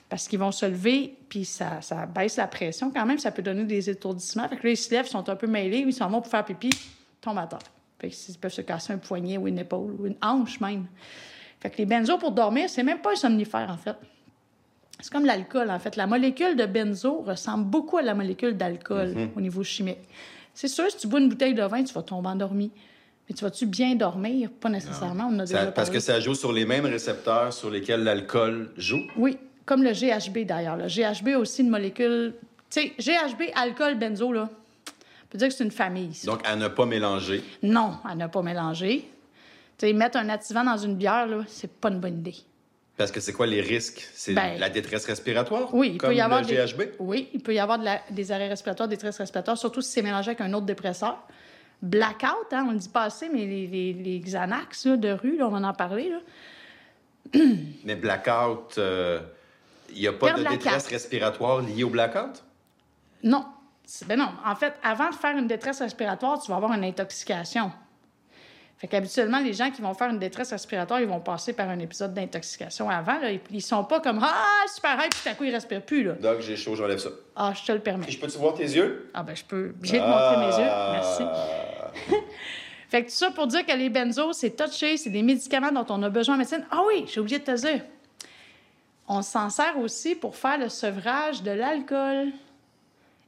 parce 0.07 0.29
qu'ils 0.29 0.39
vont 0.39 0.53
se 0.53 0.65
lever, 0.65 1.13
puis 1.27 1.43
ça, 1.43 1.81
ça, 1.81 2.05
baisse 2.05 2.37
la 2.37 2.47
pression 2.47 2.89
quand 2.89 3.05
même, 3.05 3.17
ça 3.17 3.31
peut 3.31 3.41
donner 3.41 3.65
des 3.65 3.89
étourdissements. 3.89 4.47
Fait 4.47 4.55
que 4.55 4.67
là, 4.67 4.71
ils 4.71 4.77
se 4.77 4.91
lèvent, 4.91 5.07
ils 5.07 5.11
sont 5.11 5.27
un 5.27 5.35
peu 5.35 5.47
mêlés, 5.47 5.79
ils 5.85 5.93
s'en 5.93 6.09
vont 6.09 6.21
pour 6.21 6.31
faire 6.31 6.45
pipi, 6.45 6.69
tombent 7.19 7.37
à 7.37 7.47
terre. 7.47 7.59
Qu'ils 8.09 8.37
peuvent 8.37 8.51
se 8.51 8.61
casser 8.61 8.93
un 8.93 8.97
poignet 8.97 9.37
ou 9.37 9.47
une 9.47 9.59
épaule 9.59 9.95
ou 9.99 10.07
une 10.07 10.15
hanche 10.21 10.59
même. 10.59 10.87
Fait 11.59 11.69
que 11.69 11.77
les 11.77 11.85
benzos 11.85 12.17
pour 12.17 12.31
dormir, 12.31 12.69
c'est 12.69 12.83
même 12.83 12.99
pas 12.99 13.11
un 13.11 13.15
somnifère, 13.15 13.69
en 13.69 13.77
fait. 13.77 13.95
C'est 14.99 15.11
comme 15.11 15.25
l'alcool, 15.25 15.69
en 15.69 15.79
fait. 15.79 15.95
La 15.95 16.07
molécule 16.07 16.55
de 16.55 16.65
benzo 16.65 17.21
ressemble 17.21 17.65
beaucoup 17.65 17.97
à 17.97 18.01
la 18.01 18.13
molécule 18.13 18.57
d'alcool 18.57 19.09
mm-hmm. 19.09 19.29
au 19.35 19.41
niveau 19.41 19.63
chimique. 19.63 19.99
C'est 20.53 20.67
sûr, 20.67 20.89
si 20.89 20.97
tu 20.97 21.07
bois 21.07 21.19
une 21.19 21.29
bouteille 21.29 21.53
de 21.53 21.63
vin, 21.63 21.83
tu 21.83 21.93
vas 21.93 22.03
tomber 22.03 22.29
endormi. 22.29 22.71
Mais 23.29 23.35
tu 23.35 23.43
vas-tu 23.43 23.65
bien 23.65 23.95
dormir? 23.95 24.49
Pas 24.59 24.69
nécessairement. 24.69 25.29
On 25.31 25.39
a 25.39 25.45
déjà 25.45 25.67
parce 25.67 25.89
que 25.89 25.99
ça 25.99 26.19
joue 26.19 26.35
sur 26.35 26.51
les 26.51 26.65
mêmes 26.65 26.85
récepteurs 26.85 27.53
sur 27.53 27.69
lesquels 27.69 28.03
l'alcool 28.03 28.71
joue? 28.77 29.01
Oui, 29.15 29.37
comme 29.65 29.83
le 29.83 29.91
GHB 29.91 30.45
d'ailleurs. 30.45 30.77
Le 30.77 30.87
GHB 30.87 31.37
aussi 31.37 31.61
une 31.61 31.69
molécule. 31.69 32.33
Tu 32.69 32.81
sais, 32.81 32.93
GHB, 32.99 33.51
alcool, 33.55 33.95
benzo, 33.97 34.31
là. 34.31 34.49
Peut 35.31 35.37
dire 35.37 35.47
que 35.47 35.53
c'est 35.53 35.63
une 35.63 35.71
famille. 35.71 36.11
Donc, 36.25 36.45
à 36.45 36.57
ne 36.57 36.67
pas 36.67 36.85
mélanger. 36.85 37.41
Non, 37.63 37.93
à 38.03 38.15
ne 38.15 38.27
pas 38.27 38.41
mélanger. 38.41 39.09
Tu 39.77 39.87
sais, 39.87 39.93
mettre 39.93 40.17
un 40.17 40.27
activant 40.27 40.65
dans 40.65 40.77
une 40.77 40.95
bière, 40.95 41.25
là, 41.25 41.43
c'est 41.47 41.71
pas 41.71 41.89
une 41.89 42.01
bonne 42.01 42.19
idée. 42.19 42.35
Parce 42.97 43.11
que 43.11 43.21
c'est 43.21 43.31
quoi 43.31 43.47
les 43.47 43.61
risques? 43.61 44.05
C'est 44.13 44.33
ben, 44.33 44.59
la 44.59 44.69
détresse 44.69 45.05
respiratoire? 45.05 45.73
Oui, 45.73 45.91
il 45.93 45.97
peut 45.97 46.13
y 46.13 46.19
avoir 46.19 46.41
le 46.41 46.47
GHB? 46.47 46.81
Oui, 46.99 47.29
il 47.33 47.41
peut 47.41 47.53
y 47.53 47.59
avoir 47.59 47.79
des 48.09 48.31
arrêts 48.33 48.49
respiratoires, 48.49 48.89
détresse 48.89 49.17
respiratoire, 49.17 49.57
surtout 49.57 49.81
si 49.81 49.91
c'est 49.91 50.01
mélangé 50.01 50.31
avec 50.31 50.41
un 50.41 50.51
autre 50.53 50.65
dépresseur. 50.65 51.25
Blackout, 51.81 52.51
hein, 52.51 52.65
on 52.67 52.73
le 52.73 52.77
dit 52.77 52.89
pas 52.89 53.03
assez, 53.03 53.29
mais 53.29 53.45
les, 53.45 53.93
les, 53.93 54.19
Xanax 54.19 54.85
de 54.85 55.13
rue, 55.13 55.41
on 55.41 55.55
en 55.55 55.63
a 55.63 55.73
parlé. 55.73 56.09
Là. 56.09 57.39
mais 57.85 57.95
blackout, 57.95 58.77
euh, 58.77 59.21
il 59.89 60.01
n'y 60.01 60.07
a 60.07 60.13
pas 60.13 60.33
de 60.33 60.43
détresse 60.43 60.87
respiratoire 60.87 61.61
liée 61.61 61.85
au 61.85 61.89
blackout? 61.89 62.43
Non. 63.23 63.45
Ben 64.05 64.17
non. 64.17 64.29
En 64.45 64.55
fait, 64.55 64.73
avant 64.83 65.09
de 65.09 65.15
faire 65.15 65.37
une 65.37 65.47
détresse 65.47 65.81
respiratoire, 65.81 66.41
tu 66.41 66.49
vas 66.49 66.57
avoir 66.57 66.73
une 66.73 66.83
intoxication. 66.83 67.71
Fait 68.77 68.87
qu'habituellement, 68.87 69.39
les 69.39 69.53
gens 69.53 69.69
qui 69.69 69.81
vont 69.81 69.93
faire 69.93 70.09
une 70.09 70.17
détresse 70.17 70.51
respiratoire, 70.51 70.99
ils 71.01 71.07
vont 71.07 71.19
passer 71.19 71.53
par 71.53 71.69
un 71.69 71.77
épisode 71.77 72.15
d'intoxication 72.15 72.89
avant. 72.89 73.19
Là, 73.19 73.29
ils 73.51 73.61
sont 73.61 73.83
pas 73.83 73.99
comme 73.99 74.19
Ah, 74.23 74.65
super, 74.73 74.93
et 75.05 75.09
puis 75.09 75.19
tout 75.21 75.29
à 75.29 75.33
coup, 75.35 75.43
ils 75.43 75.53
respirent 75.53 75.83
plus. 75.83 76.03
Là. 76.03 76.13
Donc, 76.13 76.39
j'ai 76.39 76.55
chaud, 76.55 76.75
j'enlève 76.75 76.97
ça. 76.97 77.09
Ah, 77.35 77.53
je 77.55 77.63
te 77.63 77.71
le 77.71 77.79
permets. 77.79 78.09
je 78.09 78.17
peux-tu 78.17 78.39
voir 78.39 78.55
tes 78.55 78.63
yeux? 78.63 79.11
Ah, 79.13 79.21
ben, 79.21 79.35
je 79.35 79.43
peux. 79.43 79.75
J'ai 79.83 79.99
te 79.99 80.03
montrer 80.03 80.37
mes 80.37 80.63
yeux. 80.63 80.71
Merci. 80.93 81.23
Ah. 81.23 81.91
fait 82.89 83.03
que 83.03 83.09
tout 83.09 83.15
ça 83.15 83.29
pour 83.29 83.45
dire 83.45 83.65
que 83.65 83.73
les 83.73 83.89
benzos, 83.89 84.33
c'est 84.33 84.55
touché, 84.55 84.97
c'est 84.97 85.11
des 85.11 85.21
médicaments 85.21 85.71
dont 85.71 85.85
on 85.89 86.01
a 86.01 86.09
besoin 86.09 86.35
en 86.35 86.37
médecine. 86.39 86.65
Ah 86.71 86.81
oui, 86.87 87.05
j'ai 87.07 87.19
oublié 87.19 87.37
de 87.37 87.43
te 87.43 87.55
dire 87.55 87.81
on 89.13 89.21
s'en 89.21 89.49
sert 89.49 89.77
aussi 89.77 90.15
pour 90.15 90.37
faire 90.37 90.57
le 90.57 90.69
sevrage 90.69 91.43
de 91.43 91.51
l'alcool 91.51 92.31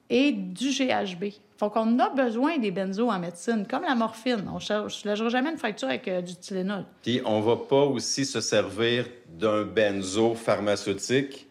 et 0.10 0.32
du 0.32 0.70
GHB. 0.70 1.34
Faut 1.58 1.70
qu'on 1.70 1.98
a 2.00 2.10
besoin 2.10 2.58
des 2.58 2.72
benzos 2.72 3.10
en 3.10 3.20
médecine, 3.20 3.66
comme 3.70 3.84
la 3.84 3.96
morphine. 3.96 4.44
On 4.50 4.58
ne 4.58 5.08
lâchera 5.08 5.30
jamais 5.30 5.52
une 5.52 5.58
fracture 5.58 5.88
avec 5.88 6.08
euh, 6.08 6.22
du 6.22 6.36
Tylenol. 6.36 6.84
Puis 7.02 7.22
on 7.26 7.40
va 7.42 7.56
pas 7.56 7.84
aussi 7.84 8.26
se 8.26 8.42
servir 8.42 9.06
d'un 9.30 9.64
benzo 9.64 10.36
pharmaceutique 10.36 11.48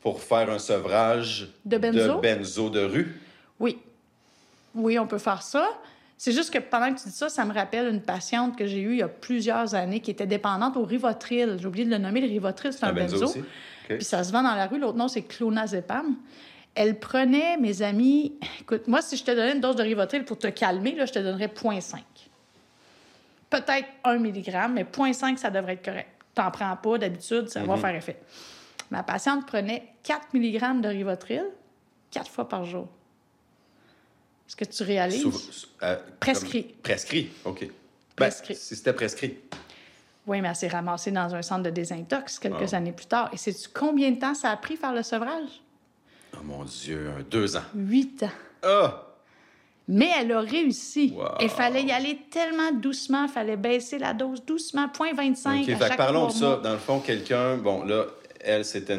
pour 0.00 0.20
faire 0.20 0.50
un 0.50 0.58
sevrage 0.58 1.48
de 1.64 1.78
benzo? 1.78 2.16
de, 2.16 2.20
benzo 2.20 2.70
de 2.70 2.80
rue? 2.80 3.20
Oui. 3.58 3.78
Oui, 4.74 4.98
on 4.98 5.06
peut 5.06 5.18
faire 5.18 5.42
ça. 5.42 5.68
C'est 6.18 6.32
juste 6.32 6.52
que 6.52 6.58
pendant 6.58 6.94
que 6.94 7.00
tu 7.00 7.08
dis 7.08 7.14
ça, 7.14 7.28
ça 7.28 7.44
me 7.44 7.52
rappelle 7.52 7.88
une 7.88 8.00
patiente 8.00 8.56
que 8.56 8.66
j'ai 8.66 8.80
eue 8.80 8.92
il 8.92 8.98
y 8.98 9.02
a 9.02 9.08
plusieurs 9.08 9.74
années 9.74 10.00
qui 10.00 10.10
était 10.10 10.26
dépendante 10.26 10.76
au 10.76 10.84
Rivotril. 10.84 11.56
J'ai 11.60 11.66
oublié 11.66 11.84
de 11.84 11.90
le 11.90 11.98
nommer. 11.98 12.20
Le 12.20 12.28
Rivotril, 12.28 12.72
c'est 12.72 12.84
un, 12.84 12.92
benzo. 12.92 13.32
Puis 13.88 14.04
ça 14.04 14.24
se 14.24 14.32
vend 14.32 14.42
dans 14.42 14.54
la 14.54 14.66
rue. 14.66 14.78
L'autre 14.78 14.96
nom, 14.96 15.08
c'est 15.08 15.22
clonazepam. 15.22 16.16
Elle 16.76 16.98
prenait, 16.98 17.56
mes 17.56 17.82
amis... 17.82 18.34
Écoute, 18.60 18.86
moi, 18.86 19.02
si 19.02 19.16
je 19.16 19.24
te 19.24 19.30
donnais 19.30 19.52
une 19.52 19.60
dose 19.60 19.76
de 19.76 19.82
Rivotril 19.82 20.24
pour 20.24 20.38
te 20.38 20.46
calmer, 20.46 20.94
là, 20.94 21.06
je 21.06 21.12
te 21.12 21.18
donnerais 21.18 21.48
0.5. 21.48 21.98
Peut-être 23.50 23.88
1 24.04 24.18
mg, 24.18 24.70
mais 24.70 24.84
0.5, 24.84 25.38
ça 25.38 25.50
devrait 25.50 25.72
être 25.72 25.84
correct. 25.84 26.10
T'en 26.34 26.50
prends 26.50 26.76
pas, 26.76 26.98
d'habitude, 26.98 27.48
ça 27.48 27.64
va 27.64 27.74
mhm. 27.74 27.80
faire 27.80 27.94
effet. 27.94 28.16
Ma 28.90 29.02
patiente 29.02 29.46
prenait 29.46 29.88
4 30.04 30.28
mg 30.34 30.82
de 30.82 30.88
Rivotril 30.88 31.44
quatre 32.10 32.30
fois 32.30 32.48
par 32.48 32.64
jour. 32.64 32.88
Est-ce 34.46 34.56
que 34.56 34.64
tu 34.64 34.82
réalises? 34.82 35.66
Euh, 35.82 35.96
prescrit. 36.20 36.62
Prescrit, 36.82 37.30
OK. 37.44 37.60
Ben, 37.60 37.70
prescrit. 38.16 38.54
si 38.54 38.76
c'était 38.76 38.92
prescrit. 38.92 39.38
Oui, 40.26 40.40
mais 40.40 40.48
elle 40.48 40.56
s'est 40.56 40.68
ramassée 40.68 41.10
dans 41.10 41.34
un 41.34 41.42
centre 41.42 41.64
de 41.64 41.70
désintox 41.70 42.38
quelques 42.38 42.74
années 42.74 42.92
plus 42.92 43.06
tard. 43.06 43.30
Et 43.32 43.36
sais-tu 43.36 43.68
combien 43.72 44.10
de 44.10 44.18
temps 44.18 44.34
ça 44.34 44.50
a 44.50 44.56
pris 44.56 44.76
faire 44.76 44.92
le 44.92 45.02
sevrage? 45.02 45.62
Oh 46.34 46.42
mon 46.44 46.64
Dieu, 46.64 47.10
deux 47.30 47.56
ans. 47.56 47.64
Huit 47.74 48.22
ans. 48.22 48.30
Ah! 48.62 49.02
Mais 49.88 50.10
elle 50.18 50.32
a 50.32 50.40
réussi. 50.40 51.14
Il 51.40 51.48
fallait 51.48 51.84
y 51.84 51.92
aller 51.92 52.18
tellement 52.30 52.72
doucement, 52.72 53.24
il 53.24 53.30
fallait 53.30 53.56
baisser 53.56 53.98
la 53.98 54.14
dose 54.14 54.44
doucement, 54.44 54.86
0.25 54.88 55.62
OK, 55.62 55.68
à 55.68 55.88
chaque 55.88 55.96
parlons 55.96 56.26
de 56.26 56.32
ça. 56.32 56.60
Dans 56.62 56.72
le 56.72 56.78
fond, 56.78 56.98
quelqu'un, 56.98 57.56
bon, 57.56 57.84
là, 57.84 58.06
elle, 58.40 58.64
c'était 58.64 58.98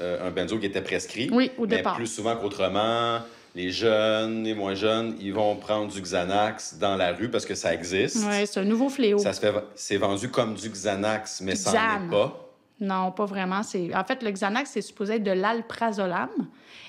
euh, 0.00 0.28
un 0.28 0.30
benzo 0.30 0.58
qui 0.58 0.66
était 0.66 0.82
prescrit. 0.82 1.28
Oui, 1.32 1.50
au 1.58 1.66
mais 1.66 1.82
plus 1.82 2.06
souvent 2.06 2.36
qu'autrement 2.36 3.20
les 3.54 3.70
jeunes, 3.70 4.44
les 4.44 4.54
moins 4.54 4.74
jeunes, 4.74 5.16
ils 5.20 5.32
vont 5.32 5.56
prendre 5.56 5.92
du 5.92 6.00
Xanax 6.00 6.76
dans 6.78 6.96
la 6.96 7.12
rue 7.12 7.28
parce 7.28 7.44
que 7.44 7.54
ça 7.54 7.74
existe. 7.74 8.24
Oui, 8.28 8.46
c'est 8.46 8.60
un 8.60 8.64
nouveau 8.64 8.88
fléau. 8.88 9.18
Ça 9.18 9.32
se 9.32 9.40
fait, 9.40 9.52
c'est 9.74 9.96
vendu 9.96 10.28
comme 10.28 10.54
du 10.54 10.68
Xanax, 10.68 11.40
mais 11.40 11.56
ça 11.56 11.72
n'en 11.72 12.06
est 12.06 12.10
pas. 12.10 12.49
Non, 12.80 13.12
pas 13.12 13.26
vraiment. 13.26 13.62
C'est, 13.62 13.94
en 13.94 14.04
fait, 14.04 14.22
le 14.22 14.30
Xanax, 14.30 14.70
c'est 14.70 14.82
supposé 14.82 15.16
être 15.16 15.22
de 15.22 15.30
l'alprazolam. 15.30 16.30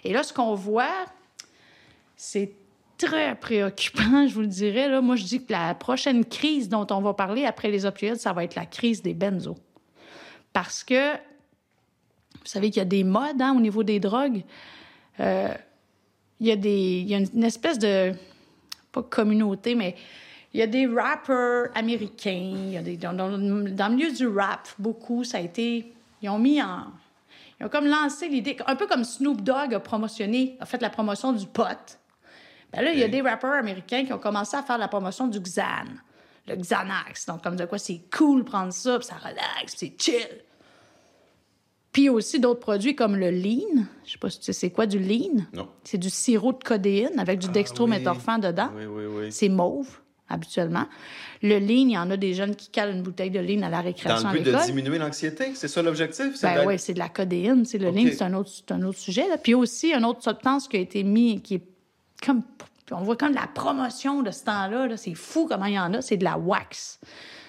Et 0.03 0.13
là, 0.13 0.23
ce 0.23 0.31
qu'on 0.31 0.55
voit, 0.55 1.05
c'est 2.15 2.53
très 2.97 3.35
préoccupant, 3.35 4.25
je 4.27 4.33
vous 4.33 4.41
le 4.41 4.47
dirais. 4.47 4.87
Là. 4.87 5.01
Moi, 5.01 5.17
je 5.17 5.25
dis 5.25 5.45
que 5.45 5.51
la 5.51 5.75
prochaine 5.75 6.23
crise 6.23 6.69
dont 6.69 6.87
on 6.91 7.01
va 7.01 7.13
parler 7.13 7.45
après 7.45 7.69
les 7.69 7.85
opioïdes, 7.85 8.17
ça 8.17 8.31
va 8.31 8.43
être 8.45 8.55
la 8.55 8.65
crise 8.65 9.01
des 9.01 9.13
benzos. 9.13 9.57
Parce 10.53 10.83
que, 10.83 11.13
vous 11.13 12.45
savez 12.45 12.69
qu'il 12.69 12.79
y 12.79 12.81
a 12.81 12.85
des 12.85 13.03
modes 13.03 13.41
hein, 13.41 13.53
au 13.55 13.59
niveau 13.59 13.83
des 13.83 13.99
drogues. 13.99 14.43
Euh, 15.19 15.53
il 16.39 16.47
y 16.47 16.51
a 16.51 16.55
des. 16.55 16.99
Il 17.01 17.09
y 17.09 17.15
a 17.15 17.19
une 17.19 17.43
espèce 17.43 17.77
de. 17.79 18.13
Pas 18.91 19.03
communauté, 19.03 19.75
mais 19.75 19.95
il 20.53 20.59
y 20.59 20.63
a 20.63 20.67
des 20.67 20.85
rappers 20.85 21.69
américains. 21.75 22.53
Il 22.55 22.71
y 22.71 22.77
a 22.77 22.81
des, 22.81 22.97
dans, 22.97 23.13
dans, 23.13 23.29
le 23.29 23.95
milieu 23.95 24.11
du 24.11 24.27
rap, 24.27 24.67
beaucoup, 24.77 25.23
ça 25.23 25.37
a 25.37 25.41
été. 25.41 25.93
Ils 26.21 26.29
ont 26.29 26.39
mis 26.39 26.61
en. 26.61 26.87
Ils 27.59 27.65
ont 27.65 27.69
comme 27.69 27.85
lancé 27.85 28.27
l'idée, 28.27 28.57
un 28.65 28.75
peu 28.75 28.87
comme 28.87 29.03
Snoop 29.03 29.41
Dogg 29.41 29.73
a 29.73 29.79
promotionné, 29.79 30.57
a 30.59 30.65
fait 30.65 30.81
la 30.81 30.89
promotion 30.89 31.31
du 31.31 31.45
pot. 31.45 31.99
Ben 32.73 32.81
là, 32.81 32.91
il 32.91 32.99
y 32.99 33.03
a 33.03 33.07
des 33.07 33.21
rappers 33.21 33.53
américains 33.53 34.03
qui 34.05 34.13
ont 34.13 34.19
commencé 34.19 34.57
à 34.57 34.63
faire 34.63 34.77
la 34.77 34.87
promotion 34.87 35.27
du 35.27 35.39
Xan, 35.39 35.85
le 36.47 36.55
Xanax. 36.55 37.27
Donc, 37.27 37.43
comme 37.43 37.55
de 37.55 37.65
quoi 37.65 37.77
c'est 37.77 38.01
cool 38.15 38.43
prendre 38.43 38.73
ça, 38.73 38.97
puis 38.97 39.07
ça 39.07 39.15
relaxe, 39.15 39.75
c'est 39.77 39.93
chill. 40.01 40.27
Puis 41.91 42.09
aussi 42.09 42.39
d'autres 42.39 42.61
produits 42.61 42.95
comme 42.95 43.15
le 43.15 43.29
lean. 43.29 43.85
Je 44.05 44.13
sais 44.13 44.17
pas 44.17 44.29
si 44.29 44.39
tu 44.39 44.45
sais 44.45 44.53
c'est 44.53 44.69
quoi 44.69 44.85
du 44.85 44.97
lean? 44.97 45.45
Non. 45.53 45.67
C'est 45.83 45.97
du 45.97 46.09
sirop 46.09 46.53
de 46.53 46.63
codéine 46.63 47.19
avec 47.19 47.39
du 47.39 47.47
Ah 47.47 48.37
dedans. 48.39 48.69
Oui, 48.75 48.85
oui, 48.85 49.05
oui. 49.05 49.31
C'est 49.31 49.49
mauve, 49.49 49.99
habituellement. 50.31 50.85
Le 51.41 51.59
lean, 51.59 51.87
il 51.87 51.91
y 51.91 51.97
en 51.97 52.09
a 52.11 52.17
des 52.17 52.33
jeunes 52.33 52.55
qui 52.55 52.69
calent 52.69 52.91
une 52.91 53.01
bouteille 53.01 53.31
de 53.31 53.39
lean 53.39 53.63
à 53.63 53.69
la 53.69 53.77
Dans 53.77 53.83
récréation 53.83 54.29
le 54.31 54.39
à 54.39 54.41
but 54.41 54.51
de 54.51 54.65
diminuer 54.65 54.97
l'anxiété, 54.97 55.53
c'est 55.55 55.67
ça 55.67 55.81
l'objectif? 55.81 56.41
Ben 56.41 56.61
de 56.61 56.67
oui, 56.67 56.79
c'est 56.79 56.93
de 56.93 56.99
la 56.99 57.09
codéine. 57.09 57.65
C'est 57.65 57.77
le 57.77 57.89
OK. 57.89 57.95
lean, 57.95 58.09
c'est 58.11 58.23
un 58.23 58.33
autre, 58.33 58.51
un 58.69 58.81
autre 58.83 58.99
sujet. 58.99 59.27
Là. 59.27 59.37
Puis 59.37 59.53
aussi, 59.53 59.93
une 59.93 60.05
autre 60.05 60.23
substance 60.23 60.67
qui 60.67 60.77
a 60.77 60.79
été 60.79 61.03
mis, 61.03 61.41
qui 61.41 61.55
est 61.55 61.63
comme. 62.25 62.43
On 62.93 63.03
voit 63.03 63.15
comme 63.15 63.33
la 63.33 63.47
promotion 63.47 64.21
de 64.21 64.31
ce 64.31 64.43
temps-là. 64.43 64.87
-là, 64.87 64.97
c'est 64.97 65.15
fou 65.15 65.47
comment 65.47 65.65
il 65.65 65.75
y 65.75 65.79
en 65.79 65.93
a. 65.93 66.01
C'est 66.01 66.17
de 66.17 66.25
la 66.25 66.37
wax. 66.37 66.99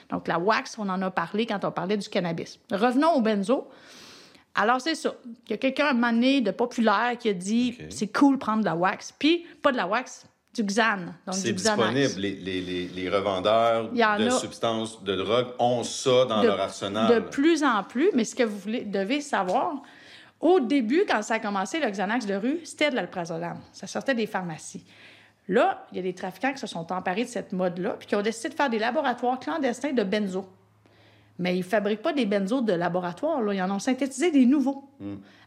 Donc, 0.09 0.29
la 0.29 0.39
wax, 0.39 0.79
on 0.79 0.89
en 0.89 1.01
a 1.03 1.11
parlé 1.11 1.47
quand 1.47 1.65
on 1.65 1.73
parlait 1.73 1.97
du 1.97 2.09
cannabis. 2.09 2.61
Revenons 2.71 3.15
au 3.15 3.21
benzo. 3.23 3.67
Alors, 4.55 4.81
c'est 4.81 4.95
ça. 4.95 5.15
Il 5.47 5.51
y 5.51 5.55
a 5.55 5.57
quelqu'un, 5.57 5.87
à 5.87 5.91
un 5.91 5.95
moment 5.95 6.13
donné, 6.13 6.43
de 6.43 6.51
populaire 6.51 7.17
qui 7.19 7.31
a 7.31 7.33
dit 7.33 7.79
c'est 7.89 8.13
cool 8.13 8.39
prendre 8.39 8.61
de 8.61 8.67
la 8.67 8.77
wax. 8.77 9.13
Puis, 9.19 9.47
pas 9.63 9.73
de 9.73 9.79
la 9.79 9.87
wax, 9.87 10.27
du 10.55 10.63
Xan. 10.65 11.15
Donc, 11.27 11.35
C'est 11.35 11.53
disponible. 11.53 12.13
Les, 12.19 12.35
les, 12.35 12.89
les, 12.89 13.09
revendeurs 13.09 13.91
de 13.91 14.01
a. 14.01 14.31
substances 14.31 15.03
de 15.03 15.17
drogue 15.17 15.49
ont 15.59 15.83
ça 15.83 16.27
dans 16.27 16.43
de, 16.43 16.47
leur 16.47 16.61
arsenal. 16.61 17.15
de 17.15 17.21
plus 17.21 17.65
en 17.65 17.83
plus, 17.83 18.11
mais 18.15 18.25
ce 18.25 18.35
que 18.35 18.43
vous 18.43 18.59
voulez, 18.59 18.85
devez 18.85 19.21
savoir, 19.23 19.83
au 20.41 20.61
début, 20.61 21.05
quand 21.09 21.23
ça 21.23 21.35
a 21.35 21.39
commencé, 21.39 21.81
le 21.81 21.89
Xanax 21.89 22.27
de 22.27 22.35
rue, 22.35 22.61
c'était 22.65 22.91
de 22.91 22.97
l'alprazolam. 22.97 23.59
Ça 23.73 23.87
sortait 23.87 24.15
des 24.15 24.27
pharmacies. 24.27 24.85
Là, 25.49 25.87
il 25.91 25.97
y 25.97 26.01
a 26.01 26.03
des 26.03 26.15
trafiquants 26.15 26.53
qui 26.53 26.59
se 26.59 26.67
sont 26.67 26.93
emparés 26.93 27.25
de 27.25 27.29
cette 27.29 27.53
mode-là, 27.53 27.97
puis 27.99 28.07
qui 28.07 28.15
ont 28.15 28.23
décidé 28.23 28.51
de 28.51 28.55
faire 28.55 28.71
des 28.71 28.79
laboratoires 28.79 29.39
clandestins 29.39 29.93
de 29.93 30.05
benzo. 30.05 30.45
Mais 31.39 31.55
ils 31.57 31.61
ne 31.61 31.65
fabriquent 31.65 32.03
pas 32.03 32.13
des 32.13 32.27
benzos 32.27 32.61
de 32.61 32.75
laboratoire, 32.75 33.41
là. 33.41 33.55
ils 33.55 33.63
en 33.63 33.71
ont 33.71 33.79
synthétisé 33.79 34.31
des 34.31 34.45
nouveaux. 34.45 34.85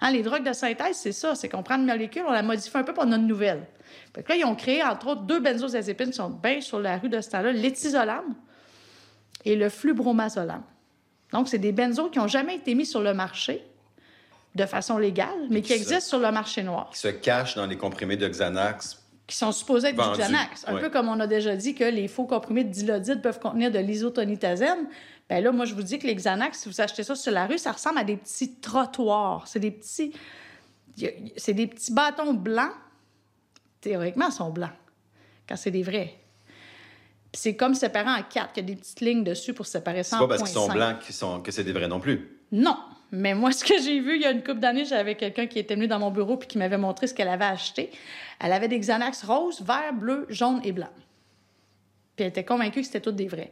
Hein, 0.02 0.12
les 0.12 0.24
drogues 0.24 0.46
de 0.46 0.52
synthèse, 0.52 0.98
c'est 0.98 1.12
ça, 1.12 1.36
c'est 1.36 1.48
qu'on 1.48 1.64
prend 1.64 1.76
une 1.76 1.86
molécule, 1.86 2.24
on 2.28 2.32
la 2.32 2.42
modifie 2.42 2.76
un 2.76 2.84
peu 2.84 2.94
pour 2.94 3.04
en 3.04 3.12
a 3.12 3.16
une 3.16 3.28
nouvelle. 3.28 3.66
Fait 4.14 4.24
que 4.24 4.30
là, 4.30 4.36
ils 4.38 4.46
ont 4.46 4.56
créé, 4.56 4.84
entre 4.84 5.08
autres, 5.08 5.22
deux 5.24 5.40
benzodiazépines 5.40 6.08
qui 6.08 6.14
sont 6.18 6.30
bien 6.30 6.62
sur 6.62 6.80
la 6.80 6.98
rue 6.98 7.10
de 7.10 7.20
ce 7.22 7.30
temps-là, 7.32 7.52
l'étizolam 7.52 8.24
et 9.44 9.56
le 9.56 9.70
flubromazolam. 9.70 10.64
Donc, 11.32 11.48
c'est 11.50 11.58
des 11.60 11.72
benzos 11.72 12.10
qui 12.10 12.20
n'ont 12.20 12.28
jamais 12.28 12.56
été 12.56 12.76
mis 12.76 12.86
sur 12.86 13.02
le 13.02 13.14
marché 13.14 13.64
de 14.56 14.66
façon 14.66 14.98
légale, 14.98 15.36
mais 15.50 15.62
qui 15.62 15.68
qui 15.74 15.74
se- 15.74 15.82
existent 15.84 16.10
sur 16.10 16.20
le 16.20 16.32
marché 16.32 16.64
noir, 16.64 16.90
Qui 16.94 17.00
se 17.00 17.08
cachent 17.10 17.56
dans 17.56 17.66
les 17.66 17.78
comprimés 17.78 18.16
de 18.16 18.28
Xanax. 18.28 19.02
qui 19.28 19.36
sont 19.36 19.52
supposés 19.52 19.90
être 19.90 19.96
Vendus, 19.98 20.18
du 20.18 20.24
Xanax. 20.24 20.64
Un 20.68 20.76
ouais. 20.76 20.82
peu 20.82 20.90
comme 20.90 21.10
on 21.10 21.20
a 21.20 21.28
déjà 21.28 21.56
dit 21.56 21.74
que 21.76 21.84
les 21.84 22.08
faux 22.08 22.26
comprimés 22.26 22.64
de 22.64 22.70
dilodite 22.70 23.22
peuvent 23.22 23.40
contenir 23.40 23.70
de 23.72 23.80
l'isotonitazène. 23.80 24.88
Bien 25.30 25.42
là, 25.42 25.52
moi, 25.52 25.66
je 25.66 25.74
vous 25.74 25.82
dis 25.84 25.98
que 26.00 26.06
les 26.08 26.16
Xanax, 26.16 26.60
si 26.60 26.70
vous 26.70 26.80
achetez 26.80 27.02
ça 27.04 27.16
sur 27.16 27.32
la 27.34 27.48
rue, 27.48 27.58
ça 27.58 27.72
ressemble 27.72 27.98
à 27.98 28.04
des 28.04 28.16
petits 28.18 28.56
trottoirs. 28.62 29.44
C'est 29.48 29.60
des 29.60 29.72
petits... 29.72 30.14
C'est 31.36 31.54
des 31.54 31.68
petits 31.68 31.92
bâtons 31.92 32.34
blancs. 32.34 32.72
Théoriquement, 33.86 34.32
sont 34.32 34.50
blancs, 34.50 34.72
quand 35.48 35.56
c'est 35.56 35.70
des 35.70 35.84
vrais. 35.84 36.16
Puis 37.32 37.40
c'est 37.40 37.56
comme 37.56 37.76
séparé 37.76 38.10
en 38.10 38.24
quatre. 38.24 38.54
Il 38.56 38.62
y 38.62 38.64
a 38.64 38.64
des 38.64 38.76
petites 38.76 39.00
lignes 39.00 39.24
dessus 39.24 39.54
pour 39.54 39.68
séparer 39.68 40.02
ça 40.02 40.18
C'est 40.18 40.24
en 40.24 40.28
pas 40.28 40.38
parce 40.40 40.50
qu'ils 40.50 40.60
sont 40.60 40.68
blancs 40.68 41.04
sont, 41.12 41.40
que 41.40 41.52
c'est 41.52 41.64
des 41.64 41.72
vrais 41.72 41.88
non 41.88 42.00
plus. 42.00 42.40
non. 42.52 42.76
Mais 43.12 43.36
moi, 43.36 43.52
ce 43.52 43.64
que 43.64 43.80
j'ai 43.80 44.00
vu 44.00 44.16
il 44.16 44.24
y 44.24 44.26
a 44.26 44.32
une 44.32 44.42
couple 44.42 44.60
d'années, 44.60 44.86
j'avais 44.86 45.14
quelqu'un 45.14 45.46
qui 45.46 45.60
était 45.60 45.76
venu 45.76 45.88
dans 45.88 46.00
mon 46.00 46.10
bureau 46.10 46.36
puis 46.36 46.48
qui 46.48 46.58
m'avait 46.58 46.80
montré 46.80 47.06
ce 47.06 47.14
qu'elle 47.14 47.28
avait 47.28 47.46
acheté. 47.46 47.92
Elle 48.40 48.52
avait 48.52 48.68
des 48.68 48.80
Xanax 48.80 49.22
roses, 49.24 49.62
verts, 49.62 49.94
bleus, 49.94 50.26
jaunes 50.30 50.62
et 50.64 50.72
blancs. 50.72 50.90
Puis 52.16 52.24
elle 52.24 52.30
était 52.30 52.44
convaincue 52.44 52.80
que 52.80 52.88
c'était 52.88 53.02
tous 53.02 53.12
des 53.12 53.28
vrais. 53.28 53.52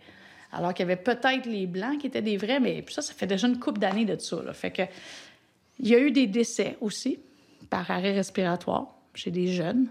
Alors 0.52 0.74
qu'il 0.74 0.82
y 0.88 0.92
avait 0.92 0.96
peut-être 0.96 1.46
les 1.46 1.68
blancs 1.68 2.00
qui 2.00 2.08
étaient 2.08 2.24
des 2.24 2.38
vrais, 2.38 2.60
mais 2.60 2.82
puis 2.82 2.96
ça, 2.96 3.04
ça 3.04 3.14
fait 3.14 3.28
déjà 3.28 3.48
une 3.48 3.60
couple 3.60 3.80
d'années 3.80 4.06
de 4.06 4.18
ça. 4.18 4.42
là. 4.42 4.52
Fait 4.54 4.72
que 4.72 4.82
il 5.80 5.90
y 5.90 5.94
a 5.94 6.00
eu 6.00 6.10
des 6.10 6.26
décès 6.26 6.76
aussi 6.82 7.20
par 7.70 7.92
arrêt 7.92 8.14
respiratoire 8.14 8.96
chez 9.14 9.30
des 9.30 9.54
jeunes. 9.54 9.90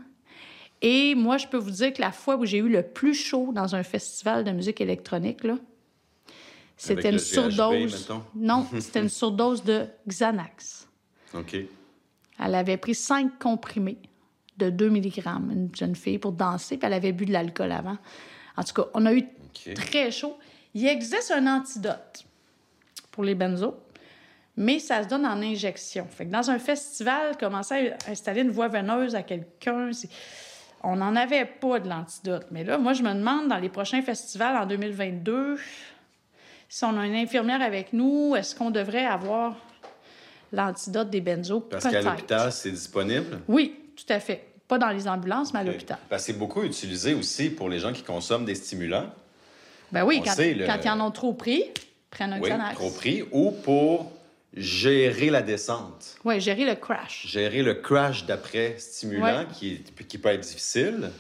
Et 0.85 1.15
moi, 1.15 1.39
je 1.39 1.47
peux 1.47 1.57
vous 1.59 1.71
dire 1.71 1.93
que 1.93 2.01
la 2.01 2.11
fois 2.13 2.37
où 2.37 2.45
j'ai 2.45 2.59
eu 2.59 2.69
le 2.69 2.83
plus 2.83 3.15
chaud 3.15 3.51
dans 3.53 3.75
un 3.77 3.83
festival 3.85 4.43
de 4.45 4.51
musique 4.51 4.81
électronique, 4.81 5.45
là, 5.45 5.55
c'était 6.77 7.11
une 7.11 7.19
surdose. 7.53 8.09
Non, 8.35 8.67
c'était 8.81 9.01
une 9.01 9.09
surdose 9.09 9.63
de 9.63 9.87
Xanax. 10.09 10.89
OK. 11.35 11.57
Elle 12.45 12.55
avait 12.57 12.77
pris 12.77 12.95
cinq 12.97 13.39
comprimés 13.39 13.99
de 14.59 14.71
2 14.71 14.91
mg, 14.91 15.19
une 15.51 15.71
jeune 15.75 15.95
fille, 15.95 16.19
pour 16.19 16.33
danser, 16.33 16.77
puis 16.77 16.87
elle 16.87 16.93
avait 16.95 17.13
bu 17.13 17.27
de 17.27 17.33
l'alcool 17.33 17.71
avant. 17.73 17.97
En 18.57 18.65
tout 18.65 18.75
cas, 18.75 18.89
on 18.95 19.07
a 19.07 19.15
eu 19.15 19.25
très 19.75 20.11
chaud. 20.11 20.37
Il 20.75 20.87
existe 20.87 21.31
un 21.31 21.47
antidote 21.47 22.25
pour 23.13 23.23
les 23.25 23.35
benzos, 23.35 23.77
mais 24.57 24.79
ça 24.81 25.03
se 25.05 25.09
donne 25.09 25.25
en 25.27 25.41
injection. 25.41 26.07
Fait 26.11 26.27
que 26.27 26.31
dans 26.33 26.51
un 26.51 26.59
festival, 26.59 27.37
commencer 27.39 27.93
à 28.07 28.11
installer 28.11 28.41
une 28.43 28.51
voie 28.51 28.69
veineuse 28.69 29.15
à 29.15 29.23
quelqu'un, 29.23 29.93
c'est- 29.93 30.11
on 30.85 30.97
n'en 30.97 31.15
avait 31.17 31.45
pas 31.45 31.79
de 31.81 31.89
l'antidote. 31.89 32.47
Mais 32.51 32.65
là, 32.65 32.79
moi, 32.79 32.93
je 32.93 33.03
me 33.03 33.13
demande, 33.15 33.49
dans 33.49 33.59
les 33.59 33.69
prochains 33.69 34.03
festivals 34.03 34.57
en 34.57 34.67
2022, 34.67 35.59
si 36.69 36.85
on 36.85 36.99
a 36.99 37.07
une 37.07 37.15
infirmière 37.15 37.63
avec 37.63 37.93
nous, 37.93 38.35
est-ce 38.37 38.55
qu'on 38.55 38.71
devrait 38.71 39.05
avoir 39.07 39.57
l'antidote 40.53 41.11
des 41.11 41.21
benzos? 41.21 41.61
Parce 41.61 41.87
qu'à 41.89 42.01
l'hôpital, 42.03 42.53
c'est 42.53 42.71
disponible? 42.71 43.41
Oui, 43.49 43.77
tout 43.97 44.11
à 44.13 44.21
fait. 44.21 44.45
Pas 44.69 44.79
dans 44.79 44.89
les 44.91 45.07
ambulances, 45.07 45.53
mais 45.53 45.61
à 45.61 45.65
l'hôpital. 45.65 45.99
Parce 46.09 46.23
que 46.27 46.33
c'est 46.33 46.39
beaucoup 46.39 46.63
utilisé 46.63 47.15
aussi 47.15 47.51
pour 47.51 47.69
les 47.69 47.79
gens 47.79 47.93
qui 47.93 48.03
consomment 48.03 48.45
des 48.47 48.55
stimulants. 48.55 49.11
Ben 49.91 50.05
oui, 50.05 50.19
On 50.21 50.25
quand, 50.25 50.31
sait, 50.33 50.55
le- 50.55 50.65
quand 50.67 50.79
ils 50.83 50.89
en 50.89 51.01
ont 51.01 51.11
trop 51.11 51.35
pris, 51.35 51.65
prennent 52.11 52.33
un 52.33 52.41
Oui, 52.41 52.49
Xanax. 52.49 52.75
trop 52.75 52.91
pris. 52.91 53.23
Ou 53.33 53.51
pour 53.51 54.11
gérer 54.55 55.31
la 55.31 55.43
descente. 55.43 56.17
Oui, 56.25 56.41
gérer 56.41 56.65
le 56.65 56.75
crash. 56.75 57.27
Gérer 57.27 57.63
le 57.63 57.75
crash 57.75 58.27
d'après 58.27 58.77
stimulant 58.79 59.25
Ouais. 59.41 59.47
qui, 59.55 59.73
est- 59.75 60.07
qui 60.07 60.19
peut 60.19 60.29
être 60.31 60.41
difficile. 60.41 61.11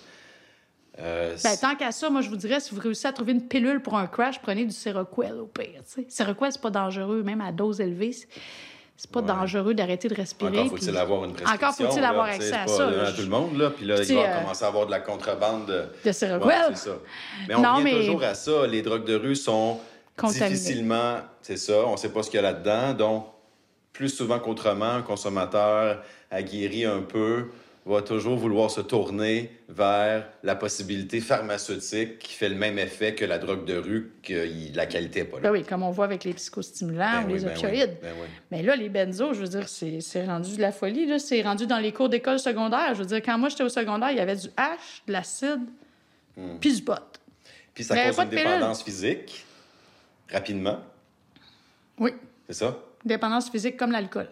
Euh, 1.00 1.34
Ben, 1.42 1.56
tant 1.56 1.74
qu'à 1.74 1.90
ça, 1.90 2.10
moi, 2.10 2.20
je 2.20 2.28
vous 2.28 2.36
dirais, 2.36 2.60
si 2.60 2.74
vous 2.74 2.80
réussissez 2.80 3.08
à 3.08 3.12
trouver 3.12 3.32
une 3.32 3.48
pilule 3.48 3.80
pour 3.80 3.96
un 3.96 4.06
crash, 4.06 4.40
prenez 4.42 4.64
du 4.66 4.72
Seroquel 4.72 5.32
au 5.40 5.46
pire. 5.46 5.80
tu 5.86 6.02
sais. 6.02 6.06
Seroquel, 6.10 6.52
c'est 6.52 6.60
pas 6.60 6.70
dangereux, 6.70 7.22
même 7.22 7.40
à 7.40 7.50
dose 7.52 7.80
élevée. 7.80 8.12
c'est- 8.12 8.28
pas 9.10 9.20
Ouais. 9.20 9.26
dangereux 9.26 9.74
d'arrêter 9.74 10.06
de 10.06 10.14
respirer. 10.14 10.58
Encore 10.60 10.70
faut-il 10.78 10.88
puis- 10.90 10.96
avoir 10.98 11.24
une 11.24 11.32
prescription. 11.32 11.66
Encore 11.68 11.74
faut-il 11.90 12.04
avoir 12.04 12.26
accès 12.26 12.52
à 12.52 12.66
ça, 12.68 12.88
là. 12.90 13.10
tout 13.10 13.22
le 13.22 13.26
monde, 13.28 13.56
là. 13.58 13.70
Puis 13.70 13.84
là, 13.84 13.96
il 14.00 14.14
va 14.14 14.20
euh, 14.20 14.40
commencer 14.42 14.64
à 14.64 14.68
avoir 14.68 14.86
de 14.86 14.90
la 14.92 15.00
contrebande 15.00 15.66
de... 15.66 15.84
De 16.04 16.12
Seroquel. 16.12 16.46
Ouais, 16.46 16.54
c'est 16.74 16.88
ça. 16.90 16.98
Mais 17.48 17.54
on 17.56 17.62
Non, 17.62 17.74
revient 17.76 17.84
mais- 17.84 17.98
toujours 18.04 18.22
à 18.22 18.34
ça. 18.34 18.66
Les 18.68 18.80
drogues 18.82 19.04
de 19.06 19.16
rue 19.16 19.34
sont 19.34 19.80
Contaminées. 20.16 20.50
difficilement... 20.50 21.16
C'est 21.42 21.56
ça, 21.56 21.86
on 21.86 21.96
sait 21.96 22.10
pas 22.10 22.22
ce 22.22 22.30
qu'il 22.30 22.36
y 22.36 22.38
a 22.38 22.42
là-dedans. 22.42 22.94
Donc, 22.94 23.26
plus 23.92 24.08
souvent 24.10 24.38
qu'autrement, 24.38 24.90
un 24.92 25.02
consommateur 25.02 26.02
aguerri 26.30 26.84
un 26.84 27.02
peu 27.02 27.46
va 27.84 28.00
toujours 28.00 28.36
vouloir 28.36 28.70
se 28.70 28.80
tourner 28.80 29.50
vers 29.68 30.24
la 30.44 30.54
possibilité 30.54 31.20
pharmaceutique 31.20 32.20
qui 32.20 32.34
fait 32.34 32.48
le 32.48 32.54
même 32.54 32.78
effet 32.78 33.16
que 33.16 33.24
la 33.24 33.38
drogue 33.38 33.64
de 33.64 33.76
rue, 33.76 34.12
que 34.22 34.48
la 34.76 34.86
qualité 34.86 35.20
n'est 35.20 35.26
pas 35.26 35.38
là. 35.38 35.42
Ben 35.42 35.50
oui, 35.50 35.64
comme 35.64 35.82
on 35.82 35.90
voit 35.90 36.04
avec 36.04 36.22
les 36.22 36.32
psychostimulants 36.32 37.22
Ben 37.22 37.24
ou 37.24 37.32
oui, 37.32 37.38
les 37.40 37.44
ben 37.44 37.56
opioïdes. 37.56 37.96
ben 38.00 38.12
oui. 38.20 38.28
Mais 38.52 38.62
là, 38.62 38.76
les 38.76 38.88
benzos, 38.88 39.34
je 39.34 39.40
veux 39.40 39.48
dire, 39.48 39.68
c'est 39.68 40.24
rendu 40.24 40.56
de 40.56 40.60
la 40.60 40.70
folie. 40.70 41.18
C'est 41.18 41.42
rendu 41.42 41.66
dans 41.66 41.78
les 41.78 41.90
cours 41.92 42.08
d'école 42.08 42.38
secondaire. 42.38 42.94
Je 42.94 43.00
veux 43.00 43.06
dire, 43.06 43.20
quand 43.20 43.36
moi, 43.36 43.48
j'étais 43.48 43.64
au 43.64 43.68
secondaire, 43.68 44.12
il 44.12 44.16
y 44.18 44.20
avait 44.20 44.36
du 44.36 44.46
H, 44.48 45.02
de 45.08 45.12
l'acide, 45.12 45.60
Hmm. 46.36 46.56
puis 46.60 46.72
du 46.74 46.82
pot. 46.82 46.94
Puis 47.74 47.84
ça 47.84 47.94
cause 48.06 48.16
une 48.18 48.28
dépendance 48.30 48.82
physique, 48.82 49.44
rapidement, 50.30 50.78
Oui, 51.98 52.12
c'est 52.46 52.54
ça? 52.54 52.76
dépendance 53.04 53.50
physique 53.50 53.76
comme 53.76 53.92
l'alcool. 53.92 54.28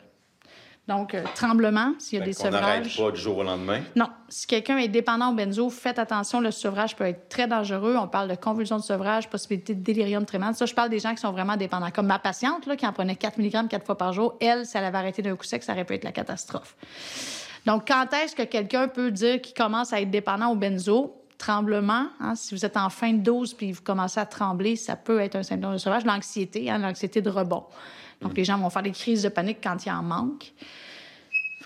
Donc, 0.88 1.14
euh, 1.14 1.22
tremblement, 1.36 1.92
s'il 2.00 2.18
y 2.18 2.20
a 2.20 2.24
Fait 2.24 2.30
des 2.30 2.36
sevrages. 2.36 2.96
pas 2.96 3.10
du 3.12 3.20
jour 3.20 3.36
au 3.38 3.42
lendemain? 3.44 3.80
Non, 3.94 4.08
si 4.28 4.46
quelqu'un 4.48 4.76
est 4.78 4.88
dépendant 4.88 5.30
au 5.30 5.34
benzo, 5.34 5.70
faites 5.70 6.00
attention, 6.00 6.40
le 6.40 6.50
sevrage 6.50 6.96
peut 6.96 7.04
être 7.04 7.28
très 7.28 7.46
dangereux. 7.46 7.94
On 7.96 8.08
parle 8.08 8.28
de 8.28 8.34
convulsion 8.34 8.76
de 8.76 8.82
sevrage, 8.82 9.28
possibilité 9.30 9.74
de 9.76 9.82
délirium 9.84 10.24
tremens. 10.26 10.52
Ça, 10.54 10.66
je 10.66 10.74
parle 10.74 10.88
des 10.88 10.98
gens 10.98 11.10
qui 11.14 11.20
sont 11.20 11.30
vraiment 11.30 11.56
dépendants. 11.56 11.90
Comme 11.92 12.06
ma 12.06 12.18
patiente, 12.18 12.66
là, 12.66 12.74
qui 12.74 12.86
en 12.86 12.92
prenait 12.92 13.14
4 13.14 13.38
mg 13.38 13.68
quatre 13.68 13.86
fois 13.86 13.96
par 13.96 14.12
jour, 14.12 14.36
elle, 14.40 14.66
si 14.66 14.76
elle 14.76 14.84
avait 14.84 14.98
arrêté 14.98 15.22
d'un 15.22 15.36
coup 15.36 15.44
sec, 15.44 15.62
ça 15.62 15.72
aurait 15.74 15.84
pu 15.84 15.94
être 15.94 16.02
la 16.04 16.12
catastrophe. 16.12 16.74
Donc, 17.66 17.86
quand 17.86 18.06
est-ce 18.14 18.34
que 18.34 18.42
quelqu'un 18.42 18.88
peut 18.88 19.12
dire 19.12 19.40
qu'il 19.40 19.54
commence 19.54 19.92
à 19.92 20.00
être 20.00 20.10
dépendant 20.10 20.50
au 20.50 20.56
benzo? 20.56 21.19
Tremblement, 21.40 22.08
hein, 22.20 22.34
si 22.34 22.54
vous 22.54 22.66
êtes 22.66 22.76
en 22.76 22.90
fin 22.90 23.14
de 23.14 23.22
dose 23.22 23.54
puis 23.54 23.72
vous 23.72 23.80
commencez 23.80 24.20
à 24.20 24.26
trembler, 24.26 24.76
ça 24.76 24.94
peut 24.94 25.20
être 25.20 25.36
un 25.36 25.42
symptôme 25.42 25.72
de 25.72 25.78
sevrage. 25.78 26.04
L'anxiété, 26.04 26.70
hein, 26.70 26.76
l'anxiété 26.76 27.22
de 27.22 27.30
rebond. 27.30 27.64
Donc, 28.20 28.36
les 28.36 28.44
gens 28.44 28.58
vont 28.58 28.68
faire 28.68 28.82
des 28.82 28.90
crises 28.90 29.22
de 29.22 29.30
panique 29.30 29.58
quand 29.62 29.86
il 29.86 29.90
en 29.90 30.02
manque 30.02 30.52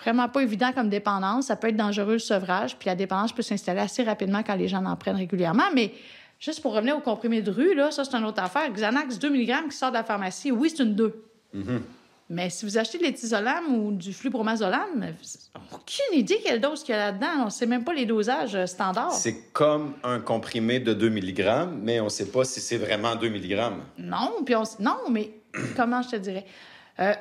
vraiment 0.05 0.29
pas 0.29 0.43
évident 0.43 0.71
comme 0.73 0.89
dépendance. 0.89 1.47
Ça 1.47 1.57
peut 1.57 1.69
être 1.69 1.77
dangereux 1.77 2.15
le 2.15 2.19
sevrage, 2.19 2.77
puis 2.77 2.89
la 2.89 2.95
dépendance 2.95 3.33
peut 3.33 3.43
s'installer 3.43 3.81
assez 3.81 4.03
rapidement 4.03 4.43
quand 4.43 4.55
les 4.55 4.69
gens 4.69 4.85
en 4.85 4.97
prennent 4.97 5.17
régulièrement. 5.17 5.65
Mais 5.75 5.93
juste 6.39 6.61
pour 6.61 6.75
revenir 6.75 6.97
au 6.97 7.01
comprimé 7.01 7.43
de 7.43 7.51
rue, 7.51 7.75
là, 7.75 7.91
ça, 7.91 8.05
c'est 8.05 8.15
une 8.15 8.25
autre 8.25 8.43
affaire. 8.43 8.71
Xanax 8.71 9.19
2 9.19 9.31
mg 9.31 9.69
qui 9.71 9.77
sort 9.77 9.91
de 9.91 9.95
la 9.95 10.05
pharmacie, 10.05 10.53
oui, 10.53 10.71
c'est 10.71 10.83
une 10.83 10.95
2. 10.95 11.25
Mais 12.31 12.49
si 12.49 12.65
vous 12.65 12.79
achetez 12.79 12.99
de 12.99 13.03
l'étizolam 13.03 13.75
ou 13.75 13.93
du 13.93 14.11
n'avez 14.11 15.15
aucune 15.73 16.19
idée 16.19 16.41
quelle 16.43 16.61
dose 16.61 16.83
qu'il 16.83 16.95
y 16.95 16.99
a 16.99 17.11
là-dedans. 17.13 17.43
On 17.43 17.45
ne 17.47 17.51
sait 17.51 17.67
même 17.67 17.85
pas 17.85 17.93
les 17.93 18.07
dosages 18.07 18.55
euh, 18.55 18.67
standards. 18.67 19.13
C'est 19.13 19.53
comme 19.53 19.95
un 20.03 20.21
comprimé 20.21 20.81
de 20.81 20.95
2 20.95 21.11
mg, 21.11 21.69
mais 21.83 22.01
on 22.01 22.05
ne 22.05 22.09
sait 22.09 22.31
pas 22.31 22.45
si 22.45 22.61
c'est 22.61 22.79
vraiment 22.79 23.15
2 23.15 23.29
mg. 23.29 23.59
Non, 23.99 24.43
puis 24.45 24.57
on... 24.57 24.63
non, 24.81 24.97
mais 25.11 25.33
comment 25.77 26.01
je 26.03 26.11
te 26.11 26.17
dirais? 26.17 26.47
Euh, 27.01 27.13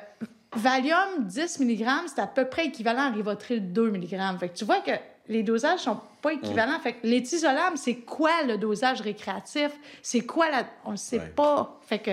Valium, 0.56 1.24
10 1.26 1.60
mg, 1.60 1.86
c'est 2.06 2.20
à 2.20 2.26
peu 2.26 2.46
près 2.46 2.66
équivalent 2.66 3.02
à 3.02 3.10
Rivotril, 3.10 3.72
2 3.72 3.90
mg. 3.90 4.38
Fait 4.38 4.48
que 4.48 4.56
tu 4.56 4.64
vois 4.64 4.80
que 4.80 4.92
les 5.28 5.42
dosages 5.42 5.80
sont 5.80 6.00
pas 6.22 6.32
équivalents. 6.32 6.78
Fait 6.80 6.94
que 6.94 7.06
l'étizolam, 7.06 7.76
c'est 7.76 7.96
quoi 7.96 8.42
le 8.46 8.56
dosage 8.56 9.00
récréatif? 9.00 9.70
C'est 10.02 10.20
quoi 10.20 10.50
la... 10.50 10.64
On 10.84 10.92
ne 10.92 10.96
sait 10.96 11.18
Ouais. 11.18 11.32
pas. 11.34 11.78
Fait 11.82 11.98
que 11.98 12.10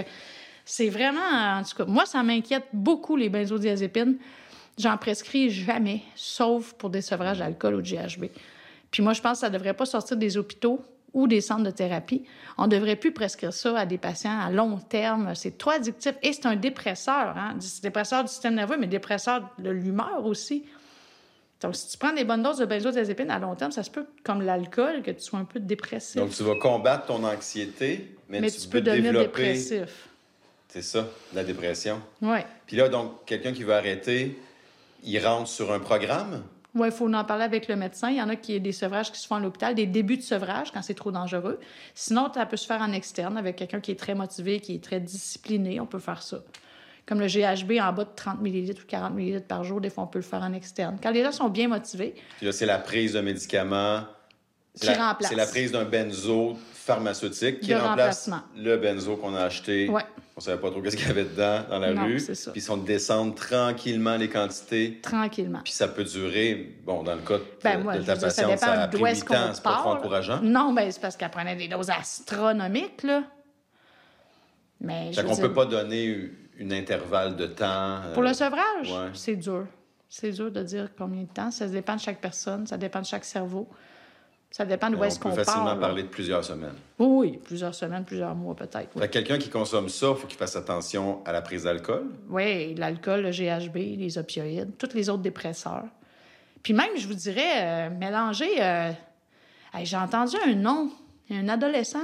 c'est 0.72 0.88
vraiment... 0.88 1.60
En 1.60 1.64
tout 1.64 1.76
cas, 1.76 1.84
moi, 1.86 2.06
ça 2.06 2.24
m'inquiète 2.24 2.64
beaucoup, 2.72 3.18
les 3.18 3.28
benzodiazépines. 3.28 4.16
J'en 4.78 4.96
prescris 4.96 5.50
jamais, 5.50 6.02
sauf 6.16 6.72
pour 6.74 6.90
des 6.90 7.02
sevrages 7.02 7.40
d'alcool 7.40 7.76
ou 7.76 7.82
de 7.82 7.88
GHB. 7.88 8.28
Puis 8.90 9.04
moi, 9.04 9.12
je 9.12 9.20
pense 9.20 9.34
que 9.34 9.38
ça 9.40 9.50
ne 9.50 9.58
devrait 9.58 9.74
pas 9.74 9.86
sortir 9.86 10.16
des 10.16 10.38
hôpitaux 10.38 10.80
ou 11.14 11.28
des 11.28 11.42
centres 11.42 11.64
de 11.64 11.72
thérapie. 11.72 12.24
On 12.58 12.68
ne 12.68 12.70
devrait 12.70 12.96
plus 12.96 13.12
prescrire 13.12 13.52
ça 13.52 13.78
à 13.80 13.86
des 13.86 13.98
patients 13.98 14.40
à 14.40 14.50
long 14.50 14.78
terme. 14.78 15.36
C'est 15.36 15.58
trop 15.58 15.72
addictif. 15.72 16.14
Et 16.24 16.32
c'est 16.32 16.46
un 16.46 16.56
dépresseur, 16.56 17.36
hein? 17.38 17.58
Dépresseur 17.84 18.24
du 18.24 18.30
système 18.30 18.56
nerveux, 18.56 18.78
mais 18.80 18.88
dépresseur 18.88 19.50
de 19.60 19.72
l'humeur 19.72 20.26
aussi. 20.26 20.64
Donc, 21.60 21.76
si 21.76 21.90
tu 21.90 21.98
prends 21.98 22.14
des 22.14 22.24
bonnes 22.24 22.44
doses 22.44 22.60
de 22.60 22.66
benzodiazépines 22.66 23.30
à 23.30 23.40
long 23.40 23.56
terme, 23.56 23.74
ça 23.74 23.84
se 23.84 23.92
peut, 23.92 24.06
comme 24.24 24.42
l'alcool, 24.42 25.02
que 25.04 25.12
tu 25.12 25.22
sois 25.22 25.40
un 25.40 25.46
peu 25.46 25.60
dépressif. 25.60 26.16
Donc, 26.16 26.30
tu 26.32 26.44
vas 26.44 26.56
combattre 26.56 27.08
ton 27.08 27.26
anxiété, 27.26 28.16
mais, 28.30 28.40
mais 28.40 28.50
tu, 28.50 28.62
tu, 28.62 28.68
peux 28.70 28.78
peux 28.78 28.82
devenir 28.82 29.12
développer. 29.12 29.42
dépressif. 29.42 30.11
C'est 30.72 30.82
ça, 30.82 31.06
la 31.34 31.44
dépression. 31.44 32.02
Oui. 32.22 32.40
Puis 32.66 32.78
là, 32.78 32.88
donc, 32.88 33.26
quelqu'un 33.26 33.52
qui 33.52 33.64
veut 33.64 33.74
arrêter, 33.74 34.42
il 35.04 35.20
rentre 35.26 35.50
sur 35.50 35.74
un 35.74 35.80
programme? 35.80 36.44
Oui, 36.74 36.88
il 36.88 36.94
faut 36.94 37.14
en 37.14 37.24
parler 37.26 37.44
avec 37.44 37.68
le 37.68 37.76
médecin. 37.76 38.10
Il 38.10 38.16
y 38.16 38.22
en 38.22 38.30
a 38.30 38.38
qui 38.38 38.56
ont 38.56 38.60
des 38.62 38.72
sevrages 38.72 39.12
qui 39.12 39.20
se 39.20 39.28
font 39.28 39.36
à 39.36 39.40
l'hôpital, 39.42 39.76
des 39.76 39.86
débuts 39.86 40.16
de 40.16 40.22
sevrage 40.22 40.72
quand 40.72 40.82
c'est 40.82 40.94
trop 40.94 41.12
dangereux. 41.12 41.60
Sinon, 41.94 42.32
ça 42.34 42.46
peut 42.46 42.56
se 42.56 42.66
faire 42.66 42.82
en 42.82 42.94
externe 42.94 43.38
avec 43.38 43.58
quelqu'un 43.58 43.82
qui 43.82 43.92
est 43.92 44.00
très 44.00 44.16
motivé, 44.16 44.62
qui 44.62 44.76
est 44.76 44.84
très 44.84 45.02
discipliné. 45.02 45.82
On 45.82 45.86
peut 45.86 46.00
faire 46.00 46.22
ça. 46.22 46.38
Comme 47.06 47.20
le 47.20 47.28
GHB 47.28 47.74
en 47.82 47.92
bas 47.92 48.06
de 48.06 48.10
30 48.16 48.42
ml 48.42 48.72
ou 48.82 48.86
40 48.88 49.18
ml 49.18 49.44
par 49.46 49.66
jour, 49.66 49.82
des 49.82 49.90
fois, 49.90 50.06
on 50.06 50.08
peut 50.08 50.20
le 50.20 50.24
faire 50.24 50.42
en 50.42 50.54
externe. 50.54 50.98
Quand 51.04 51.12
les 51.12 51.24
gens 51.24 51.34
sont 51.34 51.50
bien 51.50 51.68
motivés, 51.68 52.16
Puis 52.38 52.46
là, 52.46 52.54
c'est 52.54 52.66
la 52.66 52.78
prise 52.78 53.12
de 53.14 53.20
médicaments. 53.20 54.04
Qui 54.80 54.86
La- 54.86 55.10
remplace. 55.10 55.28
C'est 55.30 55.36
la 55.36 55.48
prise 55.48 55.74
d'un 55.74 55.84
benzo 55.84 56.56
pharmaceutique 56.72 57.60
qui 57.60 57.72
De 57.72 57.76
remplace 57.76 58.30
le 58.56 58.78
benzo 58.78 59.18
qu'on 59.18 59.36
a 59.36 59.42
acheté. 59.42 59.90
Ouais. 59.90 60.06
On 60.42 60.44
savait 60.44 60.60
pas 60.60 60.72
trop 60.72 60.82
qu'est-ce 60.82 60.98
qu'il 60.98 61.08
y 61.08 61.12
avait 61.12 61.26
dedans 61.26 61.62
dans 61.70 61.78
la 61.78 61.94
Non, 61.94 62.06
rue. 62.06 62.20
ça. 62.20 62.50
Puis 62.52 62.62
ils 62.62 62.64
sont 62.64 62.78
descendre 62.78 63.36
tranquillement 63.36 64.18
les 64.18 64.28
quantités. 64.28 65.00
tranquillement. 65.04 65.60
Puis 65.64 65.72
ça 65.74 65.88
peut 65.88 66.04
durer, 66.04 66.76
bon, 66.84 67.04
dans 67.04 67.14
le 67.14 67.22
cas 67.22 67.38
de, 67.38 67.44
Ben, 67.64 67.84
moi, 67.84 67.96
de 67.98 68.02
ta 68.04 68.16
ça 68.16 68.22
patiente, 68.28 68.58
ça 68.58 68.72
a 68.72 68.88
pris 68.88 68.98
d'où 69.00 69.06
est-ce 69.06 69.22
8 69.22 69.28
qu'on 69.28 69.36
ans. 69.36 69.52
C'est 69.54 69.62
pas 69.64 69.76
trop 69.78 69.90
encourageant. 69.92 70.40
Non, 70.42 70.74
ben, 70.74 70.92
c'est 70.92 71.00
parce 71.00 71.16
qu'elle 71.16 71.30
prenait 71.30 71.56
des 71.56 71.68
doses 71.68 71.92
astronomiques, 71.92 73.04
là. 73.04 73.22
Mais 74.80 75.14
je 75.14 75.22
qu'on 75.22 75.34
dire, 75.34 75.42
peut 75.48 75.54
pas 75.54 75.66
donner 75.66 76.32
un 76.60 76.72
intervalle 76.72 77.36
de 77.36 77.46
temps. 77.46 77.66
euh, 78.04 78.14
Pour 78.16 78.24
le 78.24 78.34
sevrage, 78.34 78.92
ouais. 78.92 79.10
c'est 79.14 79.36
dur. 79.36 79.68
C'est 80.10 80.32
dur 80.32 80.52
de 80.52 80.64
dire 80.64 80.90
combien 80.98 81.22
de 81.22 81.30
temps. 81.30 81.52
Ça 81.52 81.68
dépend 81.68 81.96
de 81.96 82.02
chaque 82.02 82.20
personne, 82.20 82.66
ça 82.66 82.78
dépend 82.78 83.00
de 83.02 83.06
chaque 83.06 83.26
cerveau. 83.26 83.70
Ça 84.52 84.66
dépend 84.66 84.90
d'où 84.90 84.98
on 85.00 85.04
est-ce 85.06 85.18
peut 85.18 85.30
qu'on 85.30 85.36
facilement 85.36 85.64
part. 85.66 85.76
là. 85.76 85.80
parler 85.82 86.04
de 86.04 86.08
plusieurs 86.10 86.44
semaines. 86.44 86.76
Oui, 87.00 87.08
oui, 87.32 87.40
plusieurs 87.44 87.74
semaines, 87.74 88.04
plusieurs 88.04 88.36
mois 88.36 88.54
peut-être. 88.54 88.90
Oui, 88.96 89.10
quelqu'un 89.10 89.38
qui 89.38 89.50
consomme 89.50 89.88
ça, 89.88 90.10
il 90.10 90.16
faut 90.18 90.28
qu'il 90.28 90.38
fasse 90.38 90.58
attention 90.58 91.24
à 91.26 91.32
la 91.32 91.42
prise 91.42 91.64
d'alcool? 91.64 92.04
Oui, 92.30 92.76
l'alcool, 92.76 93.22
le 93.22 93.32
GHB, 93.32 93.76
les 93.98 94.18
opioïdes, 94.18 94.78
tous 94.78 94.94
les 94.94 95.10
autres 95.10 95.22
dépresseurs. 95.24 95.86
Puis 96.64 96.74
même, 96.74 96.90
je 96.98 97.08
vous 97.08 97.14
dirais, 97.14 97.62
euh, 97.62 97.90
mélanger... 97.90 98.62
euh, 98.62 98.92
hey, 99.74 99.86
J'ai 99.86 99.96
entendu 99.98 100.36
un 100.46 100.54
nom, 100.54 100.92
un 101.32 101.48
adolescent 101.48 102.04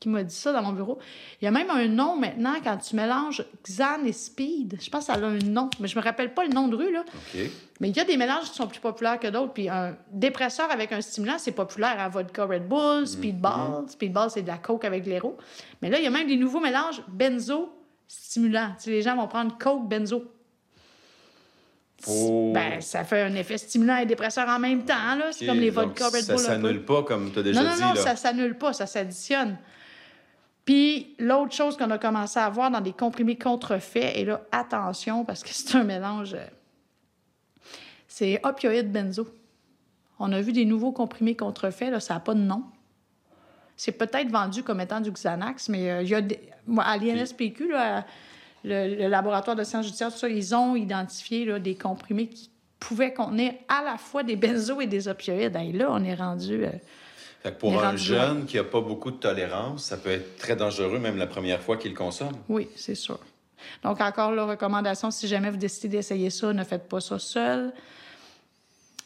qui 0.00 0.08
m'a 0.08 0.22
dit 0.22 0.34
ça 0.34 0.52
dans 0.52 0.62
mon 0.62 0.72
bureau. 0.72 0.98
Il 1.40 1.44
y 1.44 1.48
a 1.48 1.50
même 1.50 1.70
un 1.70 1.86
nom 1.88 2.16
maintenant 2.16 2.54
quand 2.62 2.76
tu 2.76 2.94
mélanges 2.94 3.44
Xan 3.64 4.04
et 4.04 4.12
Speed. 4.12 4.78
Je 4.80 4.88
pense 4.90 5.06
que 5.08 5.12
ça 5.12 5.18
a 5.18 5.24
un 5.26 5.38
nom, 5.38 5.68
mais 5.80 5.88
je 5.88 5.98
me 5.98 6.02
rappelle 6.04 6.32
pas 6.34 6.44
le 6.44 6.50
nom 6.50 6.68
de 6.68 6.76
rue, 6.76 6.92
là. 6.92 7.04
Mais 7.80 7.88
il 7.90 7.96
y 7.96 8.00
a 8.00 8.04
des 8.04 8.16
mélanges 8.16 8.50
qui 8.50 8.56
sont 8.56 8.66
plus 8.68 8.80
populaires 8.80 9.18
que 9.18 9.26
d'autres. 9.28 9.52
Puis 9.52 9.68
un 9.68 9.96
dépresseur 10.12 10.70
avec 10.70 10.92
un 10.92 11.00
stimulant, 11.00 11.38
c'est 11.38 11.52
populaire 11.52 11.98
à 11.98 12.08
vodka 12.08 12.44
Red 12.44 12.68
Bull, 12.68 13.06
Speedball. 13.06 13.88
Speedball, 13.88 14.30
c'est 14.30 14.42
de 14.42 14.48
la 14.48 14.58
coke 14.58 14.84
avec 14.84 15.02
de 15.04 15.10
l'héros. 15.10 15.36
Mais 15.82 15.90
là, 15.90 15.98
il 15.98 16.04
y 16.04 16.06
a 16.06 16.10
même 16.10 16.28
des 16.28 16.36
nouveaux 16.36 16.60
mélanges 16.60 17.02
benzo-stimulants. 17.08 18.74
Tu 18.78 18.84
sais, 18.84 18.90
les 18.90 19.02
gens 19.02 19.16
vont 19.16 19.26
prendre 19.28 19.56
coke, 19.58 19.88
benzo. 19.88 20.24
Faut- 22.00 22.52
Ben, 22.54 22.80
ça 22.80 23.02
fait 23.02 23.22
un 23.22 23.34
effet 23.34 23.58
stimulant 23.58 23.96
et 23.96 24.06
dépresseur 24.06 24.48
en 24.48 24.60
même 24.60 24.84
temps. 24.84 25.16
là. 25.18 25.32
C'est 25.32 25.46
comme 25.46 25.58
les 25.58 25.72
donc 25.72 25.86
vodka 25.98 26.06
Red 26.08 26.22
Ça 26.22 26.32
Bull. 26.34 26.42
peu. 26.42 26.46
s'annule 26.48 26.84
pas, 26.84 27.02
comme 27.02 27.32
tu 27.32 27.40
as 27.40 27.42
déjà 27.42 27.60
Non, 27.60 27.68
non, 27.70 27.74
dit. 27.74 27.82
non, 27.82 27.92
là. 27.94 28.00
ça 28.00 28.14
s'annule 28.16 28.56
pas, 28.56 28.72
ça 28.72 28.86
s'additionne. 28.86 29.58
Puis 30.68 31.14
l'autre 31.18 31.54
chose 31.54 31.78
qu'on 31.78 31.90
a 31.90 31.96
commencé 31.96 32.38
à 32.38 32.50
voir 32.50 32.70
dans 32.70 32.82
des 32.82 32.92
comprimés 32.92 33.38
contrefaits, 33.38 34.14
et 34.14 34.26
là, 34.26 34.42
attention, 34.52 35.24
parce 35.24 35.42
que 35.42 35.48
c'est 35.52 35.74
un 35.74 35.82
mélange, 35.82 36.34
euh, 36.34 36.44
c'est 38.06 38.38
opioïde 38.44 38.92
benzo. 38.92 39.26
On 40.18 40.30
a 40.30 40.42
vu 40.42 40.52
des 40.52 40.66
nouveaux 40.66 40.92
comprimés 40.92 41.34
contrefaits, 41.34 41.90
là, 41.90 42.00
ça 42.00 42.12
n'a 42.12 42.20
pas 42.20 42.34
de 42.34 42.40
nom. 42.40 42.64
C'est 43.78 43.92
peut-être 43.92 44.28
vendu 44.28 44.62
comme 44.62 44.82
étant 44.82 45.00
du 45.00 45.10
Xanax, 45.10 45.70
mais 45.70 45.90
euh, 45.90 46.02
y 46.02 46.14
a 46.14 46.20
à 46.82 46.98
l'INSPQ, 46.98 47.70
là, 47.70 48.04
le, 48.62 48.94
le 48.94 49.08
laboratoire 49.08 49.56
de 49.56 49.64
sciences 49.64 49.86
judiciaires, 49.86 50.12
tout 50.12 50.18
ça, 50.18 50.28
ils 50.28 50.54
ont 50.54 50.76
identifié 50.76 51.46
là, 51.46 51.58
des 51.58 51.76
comprimés 51.76 52.28
qui 52.28 52.50
pouvaient 52.78 53.14
contenir 53.14 53.54
à 53.68 53.82
la 53.82 53.96
fois 53.96 54.22
des 54.22 54.36
benzos 54.36 54.82
et 54.82 54.86
des 54.86 55.08
opioïdes. 55.08 55.56
Et 55.56 55.72
là, 55.72 55.88
on 55.90 56.04
est 56.04 56.14
rendu... 56.14 56.66
euh, 56.66 56.72
Fait 57.48 57.54
que 57.54 57.60
pour 57.60 57.82
un 57.82 57.96
jeune 57.96 58.44
qui 58.44 58.56
n'a 58.56 58.64
pas 58.64 58.82
beaucoup 58.82 59.10
de 59.10 59.16
tolérance, 59.16 59.84
ça 59.84 59.96
peut 59.96 60.10
être 60.10 60.36
très 60.36 60.54
dangereux, 60.54 60.98
même 60.98 61.16
la 61.16 61.26
première 61.26 61.62
fois 61.62 61.78
qu'il 61.78 61.94
consomme. 61.94 62.36
Oui, 62.48 62.68
c'est 62.76 62.94
sûr. 62.94 63.18
Donc, 63.82 64.00
encore 64.02 64.32
la 64.32 64.44
recommandation, 64.44 65.10
si 65.10 65.26
jamais 65.26 65.50
vous 65.50 65.56
décidez 65.56 65.88
d'essayer 65.88 66.28
ça, 66.28 66.52
ne 66.52 66.62
faites 66.62 66.88
pas 66.88 67.00
ça 67.00 67.18
seul. 67.18 67.72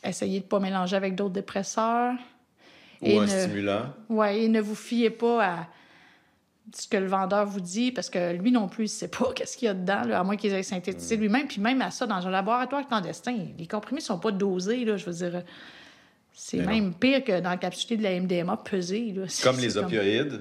Essayez 0.03 0.41
de 0.41 0.45
ne 0.45 0.49
pas 0.49 0.59
mélanger 0.59 0.97
avec 0.97 1.15
d'autres 1.15 1.35
dépresseurs. 1.35 2.15
Ou 3.01 3.07
Et 3.07 3.19
un 3.19 3.23
ne- 3.23 3.27
stimulant. 3.29 3.83
Oui, 4.09 4.45
et 4.45 4.49
ne 4.49 4.61
vous 4.61 4.75
fiez 4.75 5.11
pas 5.11 5.45
à 5.47 5.67
ce 6.75 6.89
que 6.89 6.97
le 6.97 7.07
vendeur 7.07 7.47
vous 7.47 7.61
dit, 7.61 7.93
parce 7.93 8.11
que 8.11 8.33
lui 8.33 8.51
non 8.51 8.69
plus, 8.69 8.85
il 8.85 8.95
ne 8.95 8.99
sait 8.99 9.09
pas 9.09 9.33
qu'est-ce 9.37 9.57
qu'il 9.57 9.67
y 9.67 9.69
a 9.69 9.75
dedans, 9.75 10.03
là, 10.05 10.19
à 10.19 10.25
moins 10.25 10.37
qu'il 10.37 10.53
ait 10.53 10.63
synthétisé 10.65 11.17
lui-même. 11.17 11.47
Puis 11.47 11.61
même 11.61 11.81
à 11.81 11.93
ça, 11.93 12.07
dans 12.07 12.27
un 12.27 12.31
laboratoire 12.31 12.87
clandestin, 12.89 13.37
les 13.57 13.69
comprimés 13.69 14.01
ne 14.01 14.05
sont 14.05 14.19
pas 14.19 14.33
dosés, 14.33 14.85
là, 14.85 14.97
je 14.97 15.07
veux 15.07 15.13
dire. 15.13 15.43
C'est 16.35 16.59
même 16.59 16.95
pire 16.95 17.23
que 17.25 17.41
dans 17.41 17.53
le 17.53 17.59
capsule 17.59 17.99
de 17.99 18.03
la 18.03 18.19
MDMA 18.21 18.57
pesée. 18.59 19.13
Là. 19.15 19.25
Comme 19.43 19.59
les 19.61 19.77
opioïdes 19.77 20.41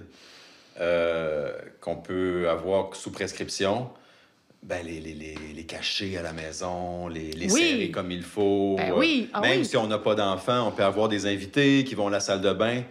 euh, 0.79 1.51
qu'on 1.79 1.97
peut 1.97 2.49
avoir 2.49 2.95
sous 2.95 3.11
prescription, 3.11 3.89
ben 4.63 4.85
les, 4.85 4.99
les, 4.99 5.13
les, 5.13 5.35
les 5.55 5.65
cacher 5.65 6.17
à 6.17 6.21
la 6.21 6.33
maison, 6.33 7.07
les, 7.07 7.31
les 7.31 7.51
Oui. 7.51 7.61
serrer 7.61 7.91
comme 7.91 8.11
il 8.11 8.23
faut. 8.23 8.75
Ben 8.77 8.91
Euh, 8.91 8.97
oui, 8.97 9.29
ah 9.33 9.41
Même 9.41 9.59
oui. 9.59 9.65
si 9.65 9.75
on 9.77 9.87
n'a 9.87 9.97
pas 9.97 10.15
d'enfants, 10.15 10.67
on 10.67 10.71
peut 10.71 10.83
avoir 10.83 11.09
des 11.09 11.25
invités 11.25 11.83
qui 11.83 11.95
vont 11.95 12.07
à 12.07 12.11
la 12.11 12.19
salle 12.19 12.41
de 12.41 12.53
bain, 12.53 12.83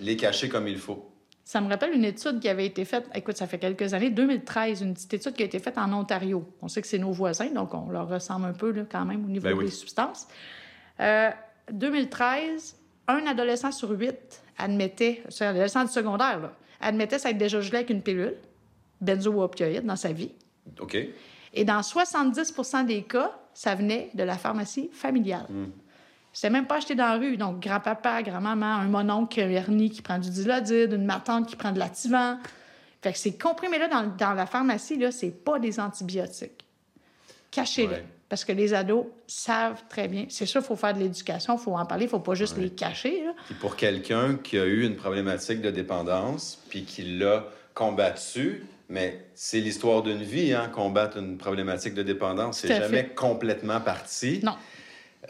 les 0.00 0.16
cacher 0.16 0.48
comme 0.48 0.68
il 0.68 0.78
faut. 0.78 1.04
Ça 1.44 1.62
me 1.62 1.68
rappelle 1.70 1.94
une 1.94 2.04
étude 2.04 2.40
qui 2.40 2.48
avait 2.50 2.66
été 2.66 2.84
faite, 2.84 3.06
écoute, 3.14 3.38
ça 3.38 3.46
fait 3.46 3.58
quelques 3.58 3.94
années, 3.94 4.10
2013, 4.10 4.82
une 4.82 4.92
petite 4.92 5.14
étude 5.14 5.32
qui 5.32 5.42
a 5.42 5.46
été 5.46 5.58
faite 5.58 5.78
en 5.78 5.90
Ontario. 5.94 6.46
On 6.60 6.68
sait 6.68 6.82
que 6.82 6.86
c'est 6.86 6.98
nos 6.98 7.10
voisins, 7.10 7.48
donc 7.50 7.72
on 7.72 7.88
leur 7.88 8.06
ressemble 8.06 8.44
un 8.44 8.52
peu 8.52 8.70
là, 8.70 8.82
quand 8.90 9.06
même 9.06 9.24
au 9.24 9.28
niveau 9.28 9.48
Ben 9.48 9.58
des 9.58 9.70
substances. 9.70 10.28
Euh, 11.00 11.30
2013, 11.72 12.76
un 13.08 13.26
adolescent 13.26 13.72
sur 13.72 13.90
huit 13.90 14.42
admettait, 14.58 15.22
c'est 15.28 15.46
un 15.46 15.50
adolescent 15.50 15.84
du 15.84 15.90
secondaire, 15.90 16.40
là, 16.40 16.52
admettait 16.80 17.18
s'être 17.18 17.38
déjà 17.38 17.60
gelé 17.60 17.78
avec 17.78 17.90
une 17.90 18.02
pilule, 18.02 18.36
benzo-opioïde, 19.00 19.84
dans 19.84 19.96
sa 19.96 20.12
vie. 20.12 20.32
OK? 20.80 20.96
Et 21.54 21.64
dans 21.64 21.80
70% 21.80 22.86
des 22.86 23.02
cas, 23.02 23.32
ça 23.54 23.74
venait 23.74 24.10
de 24.14 24.22
la 24.22 24.36
pharmacie 24.36 24.90
familiale. 24.92 25.46
C'était 26.32 26.50
même 26.50 26.66
pas 26.66 26.76
acheté 26.76 26.94
dans 26.94 27.06
la 27.06 27.16
rue. 27.16 27.36
Donc, 27.36 27.60
grand-papa, 27.60 28.22
grand-maman, 28.22 28.66
un 28.66 28.88
mononcle 28.88 29.34
qui 29.34 29.40
a 29.40 29.46
un 29.46 29.50
hernie 29.50 29.90
qui 29.90 30.02
prend 30.02 30.18
du 30.18 30.30
dilodide, 30.30 30.92
une 30.92 31.04
matante 31.04 31.48
qui 31.48 31.56
prend 31.56 31.72
de 31.72 31.78
l'ativan. 31.78 32.38
Fait 33.02 33.12
que 33.12 33.18
ces 33.18 33.36
comprimés-là 33.36 33.88
dans, 33.88 34.06
dans 34.16 34.34
la 34.34 34.46
pharmacie, 34.46 34.98
là, 34.98 35.10
c'est 35.10 35.30
pas 35.30 35.58
des 35.58 35.80
antibiotiques. 35.80 36.64
Cachez-les. 37.50 37.88
Ouais. 37.88 38.06
Parce 38.28 38.44
que 38.44 38.52
les 38.52 38.74
ados 38.74 39.06
savent 39.26 39.82
très 39.88 40.06
bien. 40.06 40.26
C'est 40.28 40.44
sûr, 40.44 40.60
il 40.60 40.64
faut 40.64 40.76
faire 40.76 40.92
de 40.94 40.98
l'éducation, 40.98 41.56
il 41.56 41.60
faut 41.60 41.74
en 41.74 41.86
parler, 41.86 42.04
il 42.04 42.10
faut 42.10 42.18
pas 42.20 42.34
juste 42.34 42.58
les 42.58 42.70
cacher. 42.70 43.24
là. 43.24 43.32
Puis 43.46 43.54
pour 43.54 43.76
quelqu'un 43.76 44.36
qui 44.36 44.58
a 44.58 44.66
eu 44.66 44.84
une 44.84 44.96
problématique 44.96 45.62
de 45.62 45.70
dépendance, 45.70 46.62
puis 46.68 46.84
qui 46.84 47.02
l'a 47.18 47.46
combattu, 47.74 48.66
mais 48.88 49.26
c'est 49.34 49.60
l'histoire 49.60 50.02
d'une 50.02 50.22
vie, 50.22 50.52
hein, 50.52 50.70
combattre 50.72 51.18
une 51.18 51.38
problématique 51.38 51.94
de 51.94 52.02
dépendance. 52.02 52.60
C'est 52.60 52.68
jamais 52.68 53.02
fait. 53.04 53.14
complètement 53.14 53.80
parti. 53.80 54.40
Non. 54.42 54.56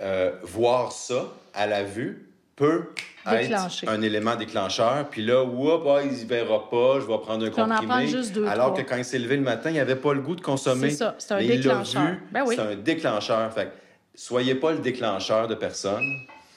Euh, 0.00 0.32
voir 0.42 0.92
ça 0.92 1.32
à 1.54 1.66
la 1.66 1.82
vue 1.82 2.28
peut 2.56 2.90
Être 3.26 3.84
un 3.88 4.00
élément 4.02 4.36
déclencheur. 4.36 5.08
Puis 5.10 5.24
là, 5.24 5.44
oups, 5.44 5.82
ah, 5.86 6.00
il 6.02 6.10
ne 6.10 6.24
verra 6.26 6.68
pas, 6.70 7.00
je 7.00 7.06
vais 7.06 7.18
prendre 7.18 7.44
un 7.44 7.50
Puis 7.50 7.60
on 7.60 7.64
en 7.64 7.68
comprimé. 7.68 7.88
prend 7.88 8.00
juste 8.06 8.32
deux, 8.32 8.46
alors 8.46 8.72
trois. 8.72 8.82
que 8.84 8.88
quand 8.88 8.96
il 8.96 9.04
s'est 9.04 9.18
levé 9.18 9.36
le 9.36 9.42
matin, 9.42 9.70
il 9.70 9.76
n'avait 9.76 9.96
pas 9.96 10.14
le 10.14 10.20
goût 10.20 10.34
de 10.36 10.40
consommer. 10.40 10.90
C'est 10.90 10.96
ça, 10.96 11.14
c'est 11.18 11.34
un 11.34 11.38
Mais 11.38 11.46
déclencheur. 11.58 12.02
vu, 12.06 12.22
Ben 12.32 12.44
oui. 12.46 12.54
C'est 12.56 12.62
un 12.62 12.74
déclencheur. 12.76 13.52
Fait 13.52 13.72
soyez 14.14 14.54
pas 14.54 14.72
le 14.72 14.78
déclencheur 14.78 15.46
de 15.48 15.54
personne. 15.54 16.04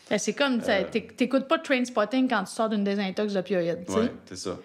Ben, 0.10 0.18
c'est 0.18 0.34
comme, 0.34 0.60
Euh. 0.68 0.84
tu 0.92 1.08
t'écoutes 1.08 1.48
pas 1.48 1.58
train 1.60 1.84
spotting 1.86 2.28
quand 2.30 2.44
tu 2.44 2.52
sors 2.54 2.70
d'une 2.70 2.84
désintox 2.84 3.34
d'opioïdes. 3.34 3.90
Ouais, 3.90 4.12
c'est 4.26 4.38
ça. 4.38 4.58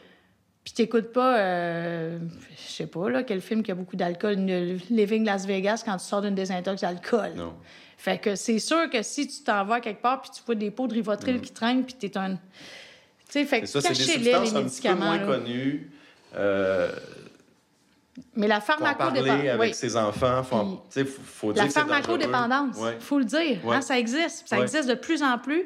puis 0.65 0.73
t'écoutes 0.75 1.13
pas, 1.13 1.39
euh, 1.39 2.19
je 2.57 2.73
sais 2.73 2.87
pas, 2.89 3.09
là, 3.09 3.23
quel 3.23 3.41
film 3.41 3.63
qui 3.63 3.71
a 3.71 3.77
beaucoup 3.77 3.95
d'alcool, 3.95 4.35
Living 4.91 5.25
Las 5.25 5.47
Vegas, 5.47 5.83
quand 5.85 5.97
tu 5.99 6.05
sors 6.05 6.21
d'une 6.23 6.35
désintox 6.35 6.81
d'alcool. 6.81 7.33
Non. 7.37 7.55
Fait 7.97 8.19
que 8.19 8.35
c'est 8.37 8.59
sûr 8.59 8.89
que 8.91 9.03
si 9.03 9.27
tu 9.27 9.43
t'en 9.43 9.65
vas 9.65 9.81
quelque 9.81 10.03
part, 10.03 10.21
puis 10.21 10.31
tu 10.35 10.43
vois 10.45 10.55
des 10.55 10.71
pots 10.71 10.87
de 10.87 10.95
Rivotril 10.95 11.41
qui 11.41 11.53
traînent, 11.53 11.85
puis 11.85 11.95
t'es 11.95 12.17
un... 12.19 12.35
Tu 12.35 12.39
sais, 13.31 13.45
fait 13.45 13.61
que 13.63 13.67
C'est 13.67 13.81
c'est 13.81 13.89
cachez-les, 13.89 14.33
les 14.39 14.51
médicaments. 14.53 15.07
moins 15.07 15.19
là. 15.19 15.27
connues. 15.39 15.91
Euh, 16.37 16.93
Mais 18.37 18.47
la 18.49 18.59
en 18.59 18.61
parler 18.61 18.85
pharmacodépendance... 18.95 19.49
avec 19.49 19.61
oui. 19.61 19.75
ses 19.75 19.97
enfants. 19.97 20.43
Faut, 20.43 20.83
Puis- 20.91 21.05
faut, 21.05 21.23
faut 21.25 21.53
dire 21.53 21.65
La 21.65 21.69
c'est 21.71 21.81
pharmacodépendance, 21.81 22.77
Ouais. 22.79 22.97
faut 23.01 23.19
le 23.19 23.25
dire, 23.25 23.65
Ouais. 23.65 23.77
hein, 23.77 23.81
ça 23.81 23.99
existe. 23.99 24.47
Ça 24.47 24.57
Ouais. 24.57 24.63
existe 24.63 24.89
de 24.89 24.95
plus 24.95 25.23
en 25.23 25.39
plus 25.39 25.65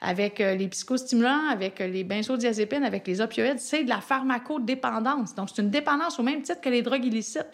avec 0.00 0.40
euh, 0.40 0.54
les 0.54 0.68
psychostimulants, 0.68 1.48
avec 1.50 1.80
euh, 1.80 1.86
les 1.86 2.04
benzodiazépines, 2.04 2.84
avec 2.84 3.06
les 3.06 3.20
opioïdes. 3.22 3.58
C'est 3.58 3.84
de 3.84 3.88
la 3.88 4.00
pharmacodépendance. 4.02 5.34
Donc, 5.34 5.48
c'est 5.54 5.62
une 5.62 5.70
dépendance 5.70 6.18
au 6.18 6.22
même 6.22 6.42
titre 6.42 6.60
que 6.60 6.68
les 6.68 6.82
drogues 6.82 7.04
illicites. 7.06 7.46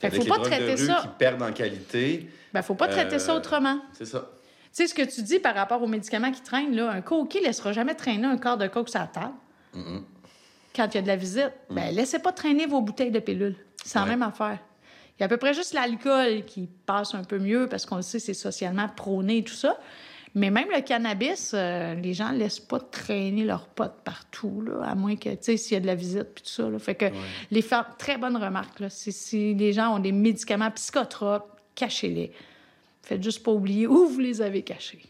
Fait 0.00 0.10
faut 0.10 0.24
pas 0.24 0.38
traiter 0.38 0.74
de 0.74 0.80
rue 0.80 0.86
ça. 0.86 0.98
qui 1.02 1.08
perdent 1.18 1.42
en 1.42 1.52
qualité. 1.52 2.30
Ben, 2.52 2.62
faut 2.62 2.74
pas 2.74 2.88
traiter 2.88 3.18
ça 3.18 3.32
Euh, 3.32 3.36
autrement. 3.36 3.78
C'est 3.92 4.06
ça. 4.06 4.30
Tu 4.30 4.68
sais, 4.72 4.86
ce 4.86 4.94
que 4.94 5.02
tu 5.02 5.22
dis 5.22 5.38
par 5.40 5.54
rapport 5.54 5.82
aux 5.82 5.86
médicaments 5.88 6.30
qui 6.32 6.40
traînent, 6.42 6.74
là, 6.74 6.90
un 6.90 7.00
coquille 7.00 7.40
ne 7.42 7.46
laissera 7.46 7.72
jamais 7.72 7.94
traîner 7.94 8.26
un 8.26 8.38
quart 8.38 8.56
de 8.56 8.66
coke 8.68 8.88
sur 8.88 9.00
la 9.00 9.06
table. 9.06 9.34
Quand 10.74 10.86
il 10.86 10.94
y 10.94 10.98
a 10.98 11.02
de 11.02 11.06
la 11.08 11.16
visite, 11.16 11.52
ben, 11.70 11.94
laissez 11.94 12.18
pas 12.18 12.32
traîner 12.32 12.66
vos 12.66 12.80
bouteilles 12.80 13.10
de 13.10 13.18
pilules. 13.18 13.56
C'est 13.84 13.98
la 13.98 14.04
Ouais. 14.04 14.10
même 14.10 14.22
affaire. 14.22 14.58
Il 15.18 15.20
y 15.20 15.22
a 15.24 15.26
à 15.26 15.28
peu 15.28 15.36
près 15.36 15.52
juste 15.52 15.74
l'alcool 15.74 16.44
qui 16.46 16.68
passe 16.86 17.14
un 17.14 17.24
peu 17.24 17.38
mieux 17.38 17.66
parce 17.68 17.84
qu'on 17.84 17.96
le 17.96 18.02
sait, 18.02 18.18
c'est 18.20 18.32
socialement 18.34 18.88
prôné 18.88 19.38
et 19.38 19.44
tout 19.44 19.52
ça. 19.54 19.78
Mais 20.34 20.50
même 20.50 20.68
le 20.74 20.80
cannabis, 20.82 21.52
euh, 21.54 21.94
les 21.94 22.14
gens 22.14 22.30
laissent 22.30 22.60
pas 22.60 22.78
traîner 22.78 23.44
leurs 23.44 23.66
potes 23.66 24.00
partout, 24.04 24.62
là, 24.62 24.84
à 24.84 24.94
moins 24.94 25.16
que, 25.16 25.30
tu 25.30 25.38
sais, 25.40 25.56
s'il 25.56 25.74
y 25.74 25.76
a 25.76 25.80
de 25.80 25.86
la 25.86 25.96
visite 25.96 26.34
puis 26.34 26.44
tout 26.44 26.50
ça. 26.50 26.68
là. 26.68 26.78
Fait 26.78 26.94
que 26.94 27.06
les 27.50 27.62
femmes, 27.62 27.86
très 27.98 28.16
bonne 28.16 28.36
remarque, 28.36 28.78
là. 28.80 28.90
Si, 28.90 29.12
si 29.12 29.54
les 29.54 29.72
gens 29.72 29.96
ont 29.96 29.98
des 29.98 30.12
médicaments 30.12 30.70
psychotropes, 30.70 31.60
cachez-les. 31.74 32.32
Faites 33.02 33.22
juste 33.22 33.42
pas 33.42 33.50
oublier 33.50 33.86
où 33.86 34.06
vous 34.06 34.20
les 34.20 34.40
avez 34.40 34.62
cachés. 34.62 35.02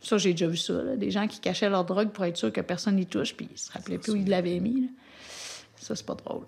Ça, 0.00 0.16
j'ai 0.16 0.32
déjà 0.32 0.46
vu 0.46 0.56
ça, 0.56 0.82
là, 0.82 0.96
des 0.96 1.10
gens 1.10 1.26
qui 1.28 1.40
cachaient 1.40 1.68
leur 1.68 1.84
drogue 1.84 2.10
pour 2.10 2.24
être 2.24 2.38
sûr 2.38 2.50
que 2.50 2.62
personne 2.62 2.96
n'y 2.96 3.04
touche, 3.04 3.34
puis 3.34 3.46
ils 3.52 3.58
se 3.58 3.70
rappelaient 3.72 3.98
plus 3.98 4.12
où 4.12 4.16
ils 4.16 4.28
l'avaient 4.28 4.58
mis. 4.60 4.82
là. 4.82 4.88
Ça, 5.76 5.94
c'est 5.94 6.06
pas 6.06 6.14
drôle. 6.14 6.46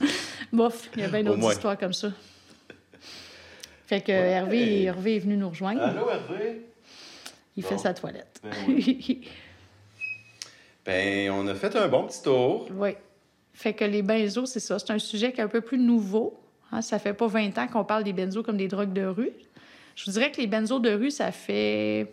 Bof, 0.52 0.88
il 0.94 1.00
y 1.00 1.04
avait 1.04 1.22
une 1.22 1.30
Au 1.30 1.32
autre 1.32 1.52
histoire 1.52 1.76
comme 1.76 1.92
ça. 1.92 2.12
Fait 3.86 4.00
que 4.00 4.12
Hervé, 4.12 4.82
Hervé 4.84 5.16
est 5.16 5.20
venu 5.20 5.36
nous 5.36 5.48
rejoindre. 5.48 5.80
Allô, 5.82 6.08
Hervé? 6.10 6.62
il 7.56 7.62
bon. 7.62 7.68
fait 7.68 7.78
sa 7.78 7.94
toilette. 7.94 8.40
Ben 8.42 8.52
Ben, 10.84 11.30
on 11.30 11.46
a 11.48 11.54
fait 11.54 11.74
un 11.76 11.88
bon 11.88 12.04
petit 12.06 12.22
tour. 12.22 12.68
oui. 12.72 12.90
Fait 13.52 13.72
que 13.72 13.84
les 13.86 14.02
benzos, 14.02 14.44
c'est 14.44 14.60
ça. 14.60 14.78
C'est 14.78 14.90
un 14.92 14.98
sujet 14.98 15.32
qui 15.32 15.40
est 15.40 15.44
un 15.44 15.48
peu 15.48 15.62
plus 15.62 15.78
nouveau. 15.78 16.38
Hein, 16.70 16.82
ça 16.82 16.98
fait 16.98 17.14
pas 17.14 17.26
20 17.26 17.56
ans 17.56 17.66
qu'on 17.66 17.84
parle 17.86 18.04
des 18.04 18.12
benzos 18.12 18.42
comme 18.42 18.58
des 18.58 18.68
drogues 18.68 18.92
de 18.92 19.06
rue. 19.06 19.30
Je 19.94 20.04
vous 20.04 20.12
dirais 20.12 20.30
que 20.30 20.38
les 20.42 20.46
benzos 20.46 20.78
de 20.78 20.90
rue, 20.92 21.10
ça 21.10 21.32
fait. 21.32 22.12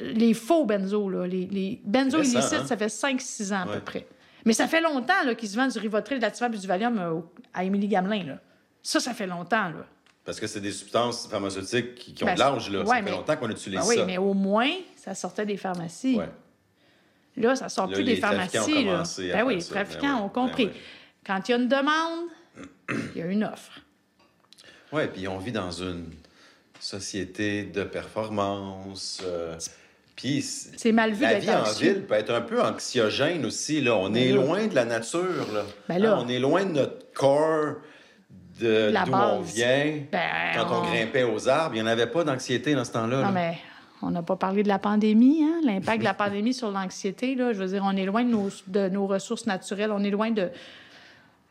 Les 0.00 0.32
faux 0.32 0.64
benzos, 0.64 1.10
là. 1.10 1.26
Les, 1.26 1.44
les 1.46 1.80
benzos 1.84 2.22
illicites, 2.22 2.60
hein? 2.60 2.66
ça 2.66 2.78
fait 2.78 2.86
5-6 2.86 3.52
ans 3.52 3.56
à 3.56 3.66
Ouais. 3.66 3.74
peu 3.74 3.80
près. 3.80 4.06
Mais 4.46 4.54
ça 4.54 4.66
fait 4.66 4.80
longtemps 4.80 5.12
qu'ils 5.36 5.50
se 5.50 5.56
vendent 5.56 5.70
du 5.70 5.78
Rivotril, 5.78 6.16
de 6.18 6.22
l'Ativan 6.22 6.50
et 6.50 6.56
du 6.56 6.66
Valium 6.66 6.98
euh, 6.98 7.20
à 7.52 7.62
Émilie 7.64 7.88
Gamelin. 7.88 8.24
Là. 8.24 8.40
Ça, 8.82 9.00
ça 9.00 9.14
fait 9.14 9.26
longtemps. 9.26 9.68
Là. 9.70 9.86
Parce 10.24 10.38
que 10.40 10.46
c'est 10.46 10.60
des 10.60 10.72
substances 10.72 11.26
pharmaceutiques 11.26 11.94
qui, 11.96 12.14
qui 12.14 12.22
ont 12.22 12.26
Ben, 12.26 12.34
de 12.34 12.38
l'âge, 12.40 12.70
là. 12.70 12.80
ouais, 12.80 12.86
ça 12.86 12.94
fait 12.96 13.02
mais- 13.02 13.10
longtemps 13.10 13.36
qu'on 13.36 13.50
utilise 13.50 13.80
Ben 13.80 13.86
oui, 13.86 13.96
ça. 13.96 14.04
mais 14.04 14.18
au 14.18 14.34
moins, 14.34 14.70
ça 14.96 15.14
sortait 15.14 15.46
des 15.46 15.56
pharmacies. 15.56 16.16
Ouais. 16.16 16.28
Là, 17.36 17.56
ça 17.56 17.68
sort 17.68 17.86
Là, 17.88 17.94
plus 17.94 18.04
des 18.04 18.16
pharmacies. 18.16 18.58
ont 18.58 18.92
là. 18.92 19.02
Ben 19.32 19.44
oui, 19.44 19.56
les 19.56 19.64
trafiquants 19.64 20.18
Ben 20.18 20.22
ont 20.24 20.28
compris. 20.28 20.66
ben 20.66 20.72
ouais. 20.72 20.80
Quand 21.26 21.48
il 21.48 21.52
y 21.52 21.54
a 21.54 21.56
une 21.58 21.68
demande, 21.68 22.28
il 23.14 23.18
y 23.18 23.22
a 23.22 23.26
une 23.26 23.44
offre. 23.44 23.80
Oui, 24.92 25.02
puis 25.12 25.26
on 25.28 25.38
vit 25.38 25.52
dans 25.52 25.70
une 25.70 26.10
société 26.78 27.64
de 27.64 27.84
performance. 27.84 29.22
euh, 29.24 29.56
puis 30.16 30.42
C'est 30.42 30.92
mal 30.92 31.12
vu 31.12 31.22
la 31.22 31.38
vie 31.38 31.50
en 31.50 31.60
anxieux. 31.62 31.92
ville 31.94 32.02
peut 32.06 32.14
être 32.14 32.30
un 32.30 32.42
peu 32.42 32.60
anxiogène 32.62 33.46
aussi. 33.46 33.80
Là. 33.80 33.96
On 33.96 34.10
Ben 34.10 34.22
est 34.22 34.32
loin 34.32 34.66
de 34.66 34.74
la 34.74 34.84
nature. 34.84 35.52
Là. 35.52 35.64
Ben 35.88 35.98
là. 35.98 36.14
Hein, 36.16 36.22
on 36.24 36.28
est 36.28 36.38
loin 36.38 36.64
de 36.64 36.72
notre 36.72 37.12
corps, 37.14 37.76
de 38.60 38.92
d'où 39.06 39.12
on 39.12 39.40
vient. 39.40 39.98
Ben, 40.10 40.20
Quand 40.54 40.66
on... 40.70 40.82
grimpait 40.82 41.24
aux 41.24 41.48
arbres, 41.48 41.74
il 41.74 41.82
n'y 41.82 41.88
en 41.88 41.90
avait 41.90 42.06
pas 42.06 42.24
d'anxiété 42.24 42.74
dans 42.74 42.84
ce 42.84 42.92
temps-là. 42.92 43.20
là. 43.20 43.26
Non, 43.26 43.32
mais 43.32 43.58
on 44.02 44.10
n'a 44.10 44.22
pas 44.22 44.36
parlé 44.36 44.62
de 44.62 44.68
la 44.68 44.78
pandémie, 44.78 45.42
hein? 45.44 45.60
l'impact 45.64 46.00
de 46.00 46.04
la 46.04 46.14
pandémie 46.14 46.54
sur 46.54 46.70
l'anxiété. 46.70 47.34
Là. 47.34 47.52
Je 47.52 47.58
veux 47.58 47.68
dire, 47.68 47.82
on 47.84 47.96
est 47.96 48.04
loin 48.04 48.24
de 48.24 48.30
nos, 48.30 48.48
de 48.66 48.88
nos 48.88 49.06
ressources 49.06 49.46
naturelles, 49.46 49.92
on 49.92 50.02
est 50.02 50.10
loin 50.10 50.30
de, 50.30 50.50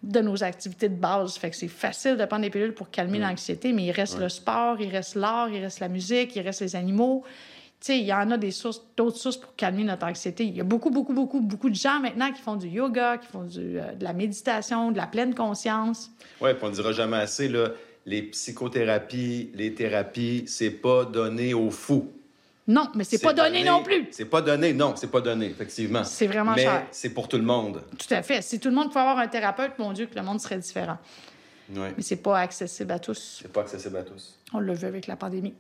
de 0.04 0.20
nos 0.20 0.44
activités 0.44 0.90
de 0.90 0.96
base. 0.96 1.36
Fait 1.36 1.50
que 1.50 1.56
c'est 1.56 1.68
facile 1.68 2.18
de 2.18 2.26
prendre 2.26 2.44
des 2.44 2.50
pilules 2.50 2.74
pour 2.74 2.90
calmer 2.90 3.20
l'anxiété, 3.20 3.72
mais 3.72 3.86
il 3.86 3.92
reste 3.92 4.20
le 4.20 4.30
sport, 4.30 4.82
il 4.82 4.90
reste 4.90 5.16
l'art, 5.16 5.50
il 5.50 5.62
reste 5.62 5.80
la 5.80 5.88
musique, 5.88 6.36
il 6.36 6.42
reste 6.42 6.62
les 6.62 6.76
animaux. 6.76 7.24
Sais, 7.82 7.98
il 7.98 8.06
y 8.06 8.14
en 8.14 8.30
a 8.30 8.38
des 8.38 8.52
sources, 8.52 8.84
d'autres 8.96 9.18
sources 9.18 9.38
pour 9.38 9.56
calmer 9.56 9.84
notre 9.84 10.06
anxiété. 10.06 10.44
Il 10.44 10.56
y 10.56 10.62
a 10.62 10.64
beaucoup, 10.64 10.92
beaucoup, 10.92 11.14
beaucoup, 11.14 11.42
beaucoup 11.42 11.70
de 11.70 11.76
gens 11.76 12.00
maintenant 12.00 12.32
qui 12.32 12.40
font 12.40 12.56
du 12.56 12.68
yoga, 12.68 13.18
qui 13.18 13.26
font 13.28 13.44
du, 13.44 13.80
euh, 13.80 13.94
de 13.96 14.04
la 14.04 14.14
méditation, 14.14 14.92
de 14.92 14.98
la 14.98 15.08
pleine 15.08 15.34
conscience. 15.34 16.12
Oui, 16.40 16.54
puis 16.54 16.64
on 16.64 16.70
ne 16.70 16.76
dira 16.76 16.92
jamais 16.92 17.18
assez, 17.18 17.48
là, 17.48 17.70
les 18.06 18.22
psychothérapies, 18.22 19.50
les 19.56 19.74
thérapies, 19.74 20.44
c'est 20.46 20.70
pas 20.70 21.06
donné 21.06 21.56
aux 21.56 21.72
fous. 21.72 22.12
Non, 22.68 22.88
mais 22.94 23.04
c'est 23.04 23.18
pas 23.20 23.34
donné, 23.34 23.64
non 23.64 23.82
plus. 23.82 24.08
C'est 24.12 24.26
pas 24.26 24.44
donné, 24.44 24.74
non, 24.74 24.94
c'est 24.96 25.10
pas 25.10 25.22
donné, 25.22 25.48
effectivement. 25.48 26.04
C'est 26.04 26.28
vraiment 26.28 26.54
Mais 26.56 26.64
cher. 26.64 26.86
c'est 26.92 27.10
pour 27.10 27.28
tout 27.28 27.38
le 27.38 27.44
monde. 27.44 27.82
Tout 27.98 28.14
à 28.14 28.22
fait. 28.22 28.44
Si 28.44 28.60
tout 28.60 28.70
le 28.70 28.76
monde 28.76 28.90
pouvait 28.90 29.00
avoir 29.00 29.18
un 29.18 29.28
thérapeute, 29.28 29.72
mon 29.80 29.92
Dieu, 29.92 30.06
que 30.06 30.16
le 30.16 30.22
monde 30.22 30.40
serait 30.40 30.60
différent. 30.60 31.00
Oui. 31.74 31.88
Mais 31.98 32.04
c'est 32.04 32.18
pas 32.18 32.40
accessible 32.40 32.92
à 32.92 33.00
tous. 33.00 33.40
C'est 33.42 33.52
pas 33.52 33.62
accessible 33.62 33.98
à 33.98 34.04
tous. 34.04 34.38
On 34.54 34.60
l'a 34.60 34.74
vu 34.74 34.86
avec 34.86 35.08
la 35.08 35.16
pandémie. 35.16 35.56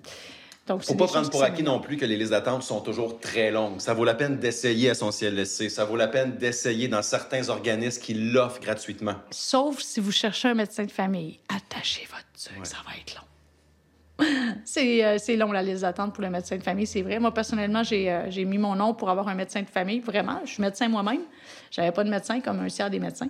Donc, 0.72 0.84
Faut 0.84 0.96
pas 0.96 1.08
prendre 1.08 1.30
pour 1.30 1.42
qui 1.42 1.46
acquis 1.46 1.64
non 1.64 1.80
plus 1.82 1.98
que 1.98 2.06
les 2.06 2.16
listes 2.16 2.32
d'attente 2.32 2.64
sont 2.64 2.80
toujours 2.80 3.20
très 3.20 3.52
longues. 3.52 3.80
Ça 3.82 3.94
vaut 3.94 4.06
la 4.06 4.14
peine 4.14 4.38
d'essayer 4.38 4.90
à 4.90 4.94
son 4.94 5.12
CLSC. 5.12 5.70
Ça 5.70 5.84
vaut 5.84 5.98
la 5.98 6.08
peine 6.08 6.38
d'essayer 6.38 6.88
dans 6.88 7.02
certains 7.02 7.50
organismes 7.50 8.02
qui 8.02 8.14
l'offrent 8.14 8.62
gratuitement. 8.62 9.16
Sauf 9.32 9.82
si 9.82 10.00
vous 10.00 10.14
cherchez 10.14 10.48
un 10.48 10.54
médecin 10.54 10.86
de 10.86 10.92
famille. 10.92 11.40
Attachez 11.50 12.08
votre 12.10 12.54
truc, 12.54 12.66
ça 12.66 12.78
va 12.86 12.92
être 13.02 13.16
long. 13.16 14.26
c'est 14.66 15.04
euh, 15.04 15.18
c'est 15.18 15.36
long, 15.36 15.52
la 15.52 15.62
liste 15.62 15.82
d'attente 15.82 16.14
pour 16.14 16.24
le 16.24 16.30
médecin 16.30 16.56
de 16.56 16.64
famille, 16.64 16.88
c'est 16.88 17.02
vrai. 17.02 17.20
Moi, 17.20 17.34
personnellement, 17.34 17.84
j'ai 17.84 18.10
euh, 18.10 18.30
j'ai 18.30 18.46
mis 18.46 18.58
mon 18.58 18.76
nom 18.76 18.94
pour 18.94 19.10
avoir 19.10 19.28
un 19.28 19.36
médecin 19.36 19.62
de 19.62 19.70
famille, 19.70 20.00
vraiment. 20.00 20.40
Je 20.46 20.54
suis 20.54 20.62
médecin 20.62 20.88
moi-même. 20.88 21.24
J'avais 21.70 21.92
pas 21.92 22.06
de 22.06 22.10
médecin 22.10 22.40
comme 22.40 22.60
un 22.62 22.68
tiers 22.68 22.90
des 22.90 23.00
médecins. 23.00 23.30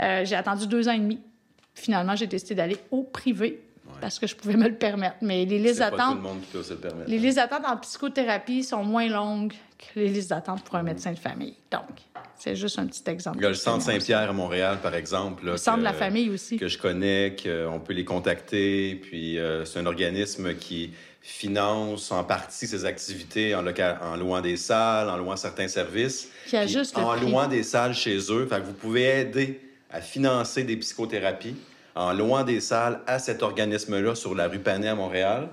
Euh, 0.00 0.24
j'ai 0.24 0.36
attendu 0.36 0.66
deux 0.66 0.88
ans 0.88 0.92
et 0.92 0.98
demi. 0.98 1.20
Finalement, 1.74 2.16
j'ai 2.16 2.26
décidé 2.26 2.54
d'aller 2.54 2.78
au 2.90 3.02
privé 3.02 3.62
parce 4.02 4.18
que 4.18 4.26
je 4.26 4.36
pouvais 4.36 4.56
me 4.56 4.68
le 4.68 4.74
permettre. 4.74 5.16
Mais 5.22 5.46
les 5.46 5.58
listes 5.58 5.74
C'est 5.76 5.80
pas 5.80 5.90
tout 5.92 5.96
d'attente... 5.96 6.16
le 6.16 6.22
monde 6.22 6.40
qui 6.42 6.48
peut 6.52 6.62
se 6.62 6.74
le 6.74 6.78
permettre. 6.80 7.08
Les 7.08 7.18
listes 7.18 7.36
d'attente 7.36 7.62
en 7.66 7.76
psychothérapie 7.78 8.62
sont 8.64 8.82
moins 8.84 9.08
longues 9.08 9.54
que 9.78 10.00
les 10.00 10.08
listes 10.08 10.28
d'attente 10.30 10.62
pour 10.64 10.74
un 10.76 10.82
médecin 10.82 11.12
de 11.12 11.18
famille. 11.18 11.54
Donc, 11.70 11.88
c'est 12.38 12.54
juste 12.56 12.78
un 12.78 12.86
petit 12.86 13.02
exemple. 13.06 13.38
Il 13.38 13.42
y 13.42 13.46
a 13.46 13.48
le 13.48 13.54
Centre 13.54 13.84
Saint-Pierre 13.84 14.28
à 14.28 14.32
Montréal, 14.32 14.78
par 14.82 14.94
exemple. 14.94 15.46
là, 15.46 15.52
Le 15.52 15.56
centre 15.56 15.78
de 15.78 15.84
la 15.84 15.92
famille 15.92 16.28
aussi. 16.30 16.56
Que 16.58 16.68
je 16.68 16.76
connais, 16.78 17.34
qu'on 17.42 17.80
peut 17.80 17.92
les 17.94 18.04
contacter. 18.04 18.96
Puis 18.96 19.38
euh, 19.38 19.64
c'est 19.64 19.78
un 19.78 19.86
organisme 19.86 20.54
qui 20.56 20.92
finance 21.20 22.10
en 22.10 22.24
partie 22.24 22.66
ses 22.66 22.84
activités 22.84 23.54
en, 23.54 23.62
loca- 23.62 23.98
en 24.02 24.16
louant 24.16 24.40
des 24.40 24.56
salles, 24.56 25.08
en 25.08 25.16
louant 25.16 25.36
certains 25.36 25.68
services. 25.68 26.28
Qui 26.48 26.56
ajuste 26.56 26.98
en 26.98 27.14
louant 27.14 27.46
des 27.46 27.62
salles 27.62 27.94
chez 27.94 28.18
eux. 28.30 28.46
Fait 28.46 28.60
que 28.60 28.66
vous 28.66 28.72
pouvez 28.72 29.04
aider 29.20 29.60
à 29.90 30.00
financer 30.00 30.64
des 30.64 30.76
psychothérapies 30.76 31.54
en 31.94 32.12
louant 32.12 32.44
des 32.44 32.60
salles 32.60 33.00
à 33.06 33.18
cet 33.18 33.42
organisme-là 33.42 34.14
sur 34.14 34.34
la 34.34 34.48
rue 34.48 34.58
Panet 34.58 34.88
à 34.88 34.94
Montréal. 34.94 35.48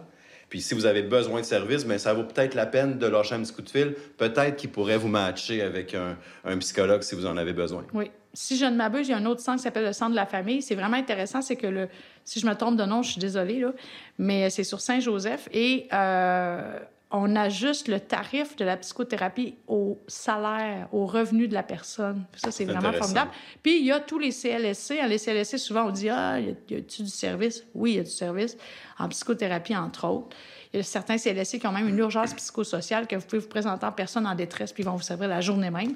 Puis 0.50 0.62
si 0.62 0.74
vous 0.74 0.86
avez 0.86 1.04
besoin 1.04 1.42
de 1.42 1.46
services, 1.46 1.86
mais 1.86 2.00
ça 2.00 2.14
vaut 2.14 2.24
peut-être 2.24 2.56
la 2.56 2.66
peine 2.66 2.98
de 2.98 3.06
lâcher 3.06 3.36
un 3.36 3.42
petit 3.42 3.54
coup 3.54 3.62
de 3.62 3.70
fil. 3.70 3.96
Peut-être 4.18 4.56
qu'il 4.56 4.72
pourrait 4.72 4.98
vous 4.98 5.08
matcher 5.08 5.62
avec 5.62 5.94
un, 5.94 6.18
un 6.44 6.58
psychologue 6.58 7.04
si 7.04 7.14
vous 7.16 7.28
en 7.28 7.38
avez 7.38 7.54
besoin. 7.54 7.86
Oui. 7.94 8.10
Si 8.34 8.58
je 8.58 8.66
ne 8.66 8.76
m'abuse, 8.76 9.08
il 9.08 9.12
y 9.12 9.14
a 9.14 9.18
un 9.18 9.26
autre 9.26 9.42
centre 9.42 9.58
qui 9.58 9.64
s'appelle 9.64 9.86
le 9.86 9.94
Centre 9.94 10.12
de 10.12 10.16
la 10.16 10.26
famille. 10.26 10.62
C'est 10.62 10.76
vraiment 10.76 10.98
intéressant. 10.98 11.42
C'est 11.42 11.56
que 11.56 11.68
le. 11.68 11.88
Si 12.24 12.40
je 12.40 12.46
me 12.46 12.54
trompe 12.54 12.78
de 12.78 12.86
nom, 12.86 13.02
je 13.02 13.12
suis 13.12 13.20
désolée, 13.20 13.60
là. 13.60 13.74
Mais 14.20 14.50
c'est 14.50 14.64
sur 14.64 14.82
Saint-Joseph. 14.82 15.50
Et 15.52 15.88
euh, 15.94 16.80
on 17.12 17.36
ajuste 17.36 17.88
le 17.88 18.00
tarif 18.00 18.56
de 18.56 18.64
la 18.66 18.78
psychothérapie 18.78 19.56
au 19.68 20.00
salaire, 20.08 20.88
au 20.92 21.06
revenu 21.08 21.48
de 21.48 21.54
la 21.56 21.64
personne. 21.64 22.26
Ça, 22.36 22.52
c'est 22.52 22.66
vraiment 22.66 22.92
formidable. 23.00 23.32
Puis 23.64 23.80
il 23.80 23.86
y 23.86 23.92
a 23.92 24.00
tous 24.00 24.20
les 24.20 24.32
CLSC. 24.32 25.00
Hein, 25.02 25.08
Les 25.08 25.18
CLSC, 25.18 25.58
souvent, 25.58 25.86
on 25.88 25.90
dit 25.92 26.10
Ah, 26.10 26.40
y 26.40 26.50
a- 26.50 26.54
y 26.70 26.76
a-tu 26.76 27.02
du 27.04 27.10
service? 27.10 27.64
Oui, 27.74 27.94
il 27.94 27.96
y 27.96 28.00
a 28.00 28.04
du 28.04 28.12
service. 28.12 28.58
En 29.00 29.10
psychothérapie, 29.10 29.76
entre 29.76 30.06
autres. 30.08 30.36
Il 30.72 30.78
y 30.78 30.80
a 30.82 30.84
certains 30.84 31.18
CLSC 31.18 31.58
qui 31.58 31.66
ont 31.66 31.72
même 31.72 31.88
une 31.90 31.98
urgence 31.98 32.32
psychosociale 32.36 33.08
que 33.08 33.16
vous 33.16 33.26
pouvez 33.26 33.40
vous 33.42 33.48
présenter 33.48 33.86
en 33.88 33.92
personne 33.92 34.28
en 34.28 34.36
détresse, 34.36 34.72
puis 34.72 34.84
ils 34.84 34.86
vont 34.86 34.96
vous 34.96 35.02
servir 35.02 35.28
la 35.30 35.42
journée 35.42 35.72
même. 35.72 35.96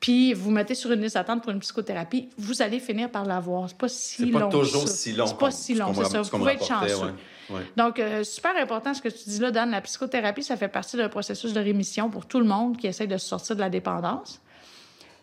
Puis 0.00 0.32
vous 0.32 0.50
mettez 0.52 0.74
sur 0.76 0.92
une 0.92 1.00
liste 1.02 1.14
d'attente 1.16 1.42
pour 1.42 1.50
une 1.50 1.58
psychothérapie, 1.58 2.28
vous 2.38 2.62
allez 2.62 2.78
finir 2.78 3.10
par 3.10 3.24
l'avoir. 3.24 3.68
C'est 3.68 3.76
pas 3.78 3.88
si 3.88 4.22
C'est 4.22 4.26
long. 4.26 4.38
pas 4.38 4.46
que 4.46 4.50
toujours 4.52 4.86
ça. 4.88 4.94
si 4.94 5.12
long. 5.12 5.26
C'est 5.26 5.38
pas 5.38 5.50
si 5.50 5.74
long, 5.74 5.92
c'est 5.94 6.04
ça. 6.04 6.22
Vous 6.22 6.38
pouvez 6.38 6.52
être 6.52 6.64
chanceux. 6.66 6.96
ouais. 7.06 7.12
Ouais. 7.50 7.62
Donc, 7.76 7.98
euh, 7.98 8.24
super 8.24 8.54
important 8.58 8.92
ce 8.92 9.00
que 9.00 9.08
tu 9.08 9.26
dis 9.26 9.38
là, 9.40 9.50
Dan. 9.50 9.70
La 9.70 9.80
psychothérapie, 9.80 10.42
ça 10.42 10.56
fait 10.58 10.68
partie 10.68 10.98
d'un 10.98 11.08
processus 11.08 11.52
de 11.54 11.60
rémission 11.60 12.10
pour 12.10 12.26
tout 12.26 12.38
le 12.40 12.44
monde 12.44 12.76
qui 12.76 12.86
essaie 12.86 13.06
de 13.06 13.16
se 13.16 13.26
sortir 13.26 13.56
de 13.56 13.60
la 13.60 13.70
dépendance. 13.70 14.40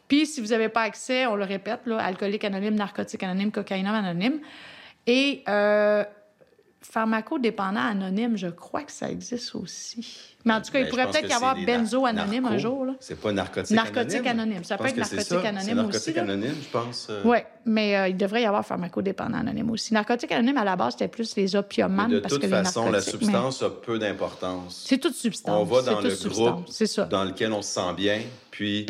Puis, 0.08 0.26
si 0.26 0.42
vous 0.42 0.48
n'avez 0.48 0.70
pas 0.70 0.82
accès, 0.82 1.28
on 1.28 1.36
le 1.36 1.46
répète, 1.46 1.82
là, 1.86 1.98
alcoolique 2.00 2.44
anonyme, 2.44 2.74
narcotique 2.76 3.22
anonyme, 3.24 3.52
cocaïnome 3.52 3.94
anonyme. 3.94 4.40
Et 5.08 5.44
euh, 5.48 6.04
pharmacodépendant 6.92 7.82
anonyme, 7.82 8.38
je 8.38 8.48
crois 8.48 8.84
que 8.84 8.92
ça 8.92 9.10
existe 9.10 9.56
aussi. 9.56 10.36
Mais 10.46 10.54
en 10.54 10.62
tout 10.62 10.72
cas, 10.72 10.80
Ben, 10.80 10.86
il 10.86 10.90
pourrait 10.90 11.10
peut-être 11.10 11.30
y 11.30 11.34
avoir 11.34 11.56
benzo 11.56 12.06
anonyme 12.06 12.46
un 12.46 12.58
jour. 12.58 12.86
C'est 13.00 13.20
pas 13.20 13.32
narcotique, 13.32 13.76
Narcotique 13.76 14.26
anonyme. 14.28 14.64
Ça 14.64 14.78
peut 14.78 14.86
être 14.88 14.98
narcotique 14.98 15.26
ça. 15.28 15.40
anonyme 15.48 15.76
narcotique 15.78 16.02
aussi, 16.02 16.14
là. 16.14 16.22
anonyme, 16.22 16.56
je 16.62 16.70
pense. 16.70 17.08
euh. 17.10 17.22
Oui, 17.26 17.38
mais 17.66 17.98
euh, 17.98 18.08
il 18.10 18.16
devrait 18.18 18.44
y 18.44 18.46
avoir 18.46 18.66
pharmacodépendant 18.66 19.40
anonyme 19.40 19.72
aussi. 19.72 19.94
Narcotique 19.94 20.32
anonyme, 20.32 20.58
à 20.58 20.64
la 20.64 20.76
base, 20.76 20.94
c'était 20.94 21.08
plus 21.08 21.36
les 21.36 21.44
Mais 21.54 21.56
opiomanes. 21.56 22.12
de 22.12 22.20
parce 22.20 22.34
toute 22.34 22.42
que 22.44 22.48
les 22.48 22.52
façon, 22.52 22.86
la 22.92 23.00
mais 23.00 23.02
substance 23.02 23.64
a 23.64 23.70
peu 23.70 23.98
d'importance. 24.00 24.84
C'est 24.88 25.00
toute 25.00 25.16
substance. 25.16 25.56
On 25.60 25.64
va 25.64 25.82
dans 25.82 26.00
le 26.02 26.10
groupe 26.30 26.70
ça. 26.86 27.06
dans 27.06 27.24
lequel 27.24 27.52
on 27.52 27.62
se 27.62 27.74
sent 27.74 27.94
bien, 27.98 28.22
puis 28.52 28.86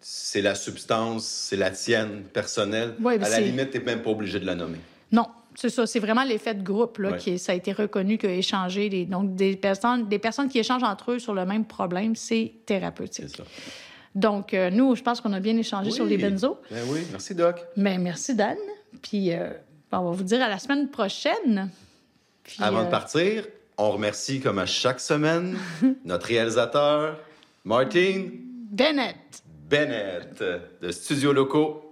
c'est 0.00 0.42
la 0.42 0.54
substance, 0.54 1.24
c'est 1.24 1.56
la 1.56 1.70
tienne 1.70 2.22
personnelle. 2.32 2.94
Ouais, 3.00 3.22
à 3.22 3.28
la 3.28 3.40
limite, 3.40 3.70
tu 3.70 3.78
n'es 3.78 3.84
même 3.84 4.02
pas 4.02 4.10
obligé 4.10 4.38
de 4.40 4.46
la 4.46 4.54
nommer. 4.54 4.80
Non, 5.12 5.26
c'est 5.58 5.70
ça. 5.70 5.86
C'est 5.86 6.00
vraiment 6.00 6.24
l'effet 6.24 6.54
de 6.54 6.62
groupe 6.62 6.98
là, 6.98 7.10
Ouais. 7.12 7.16
qui 7.18 7.38
ça 7.38 7.52
a 7.52 7.54
été 7.54 7.72
reconnu 7.72 8.18
que 8.18 8.26
échanger 8.26 8.88
les- 8.88 9.06
donc 9.06 9.34
des 9.34 9.56
personnes 9.56 10.08
des 10.08 10.18
personnes 10.18 10.48
qui 10.48 10.58
échangent 10.58 10.82
entre 10.84 11.12
eux 11.12 11.18
sur 11.18 11.34
le 11.34 11.44
même 11.46 11.64
problème, 11.64 12.14
c'est 12.14 12.52
thérapeutique. 12.66 13.26
C'est 13.28 13.36
ça. 13.38 13.44
Donc 14.14 14.54
euh, 14.54 14.70
nous, 14.70 14.94
je 14.96 15.02
pense 15.02 15.20
qu'on 15.20 15.32
a 15.32 15.40
bien 15.40 15.56
échangé 15.56 15.90
sur 15.90 16.04
les 16.06 16.16
benzos. 16.18 16.58
Ben 16.70 16.82
oui, 16.88 17.00
merci 17.10 17.34
Doc. 17.34 17.64
Mais 17.76 17.98
merci 17.98 18.34
Dan. 18.34 18.56
Puis 19.02 19.32
euh, 19.32 19.50
on 19.92 20.04
va 20.04 20.10
vous 20.10 20.24
dire 20.24 20.42
à 20.42 20.48
la 20.48 20.58
semaine 20.58 20.88
prochaine. 20.90 21.70
Puis, 22.44 22.56
Avant 22.62 22.80
euh, 22.80 22.84
de 22.84 22.90
partir, 22.90 23.44
on 23.78 23.90
remercie 23.90 24.40
comme 24.40 24.58
à 24.58 24.66
chaque 24.66 25.00
semaine 25.00 25.56
notre 26.04 26.26
réalisateur, 26.26 27.18
Martin 27.64 28.28
Bennett. 28.70 29.16
Bennett 29.68 30.42
de 30.80 30.90
Studio 30.92 31.32
Locaux 31.32 31.85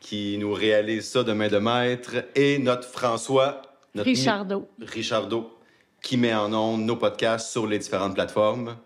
qui 0.00 0.38
nous 0.38 0.52
réalise 0.52 1.08
ça 1.08 1.22
de 1.22 1.32
main 1.32 1.48
de 1.48 1.58
maître 1.58 2.24
et 2.34 2.58
notre 2.58 2.88
François, 2.88 3.62
notre 3.94 4.08
Richardo. 4.08 4.68
Richardo 4.80 5.58
qui 6.02 6.16
met 6.16 6.34
en 6.34 6.52
ondes 6.52 6.82
nos 6.82 6.96
podcasts 6.96 7.50
sur 7.50 7.66
les 7.66 7.78
différentes 7.78 8.14
plateformes 8.14 8.76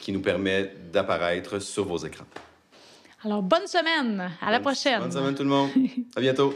qui 0.00 0.12
nous 0.12 0.20
permet 0.20 0.74
d'apparaître 0.92 1.58
sur 1.58 1.84
vos 1.86 1.98
écrans. 1.98 2.26
Alors 3.24 3.42
bonne 3.42 3.66
semaine. 3.66 4.30
À 4.40 4.50
la 4.50 4.60
prochaine. 4.60 5.00
Bonne 5.00 5.12
semaine 5.12 5.34
tout 5.34 5.42
le 5.42 5.48
monde. 5.48 5.70
À 6.16 6.20
bientôt. 6.20 6.54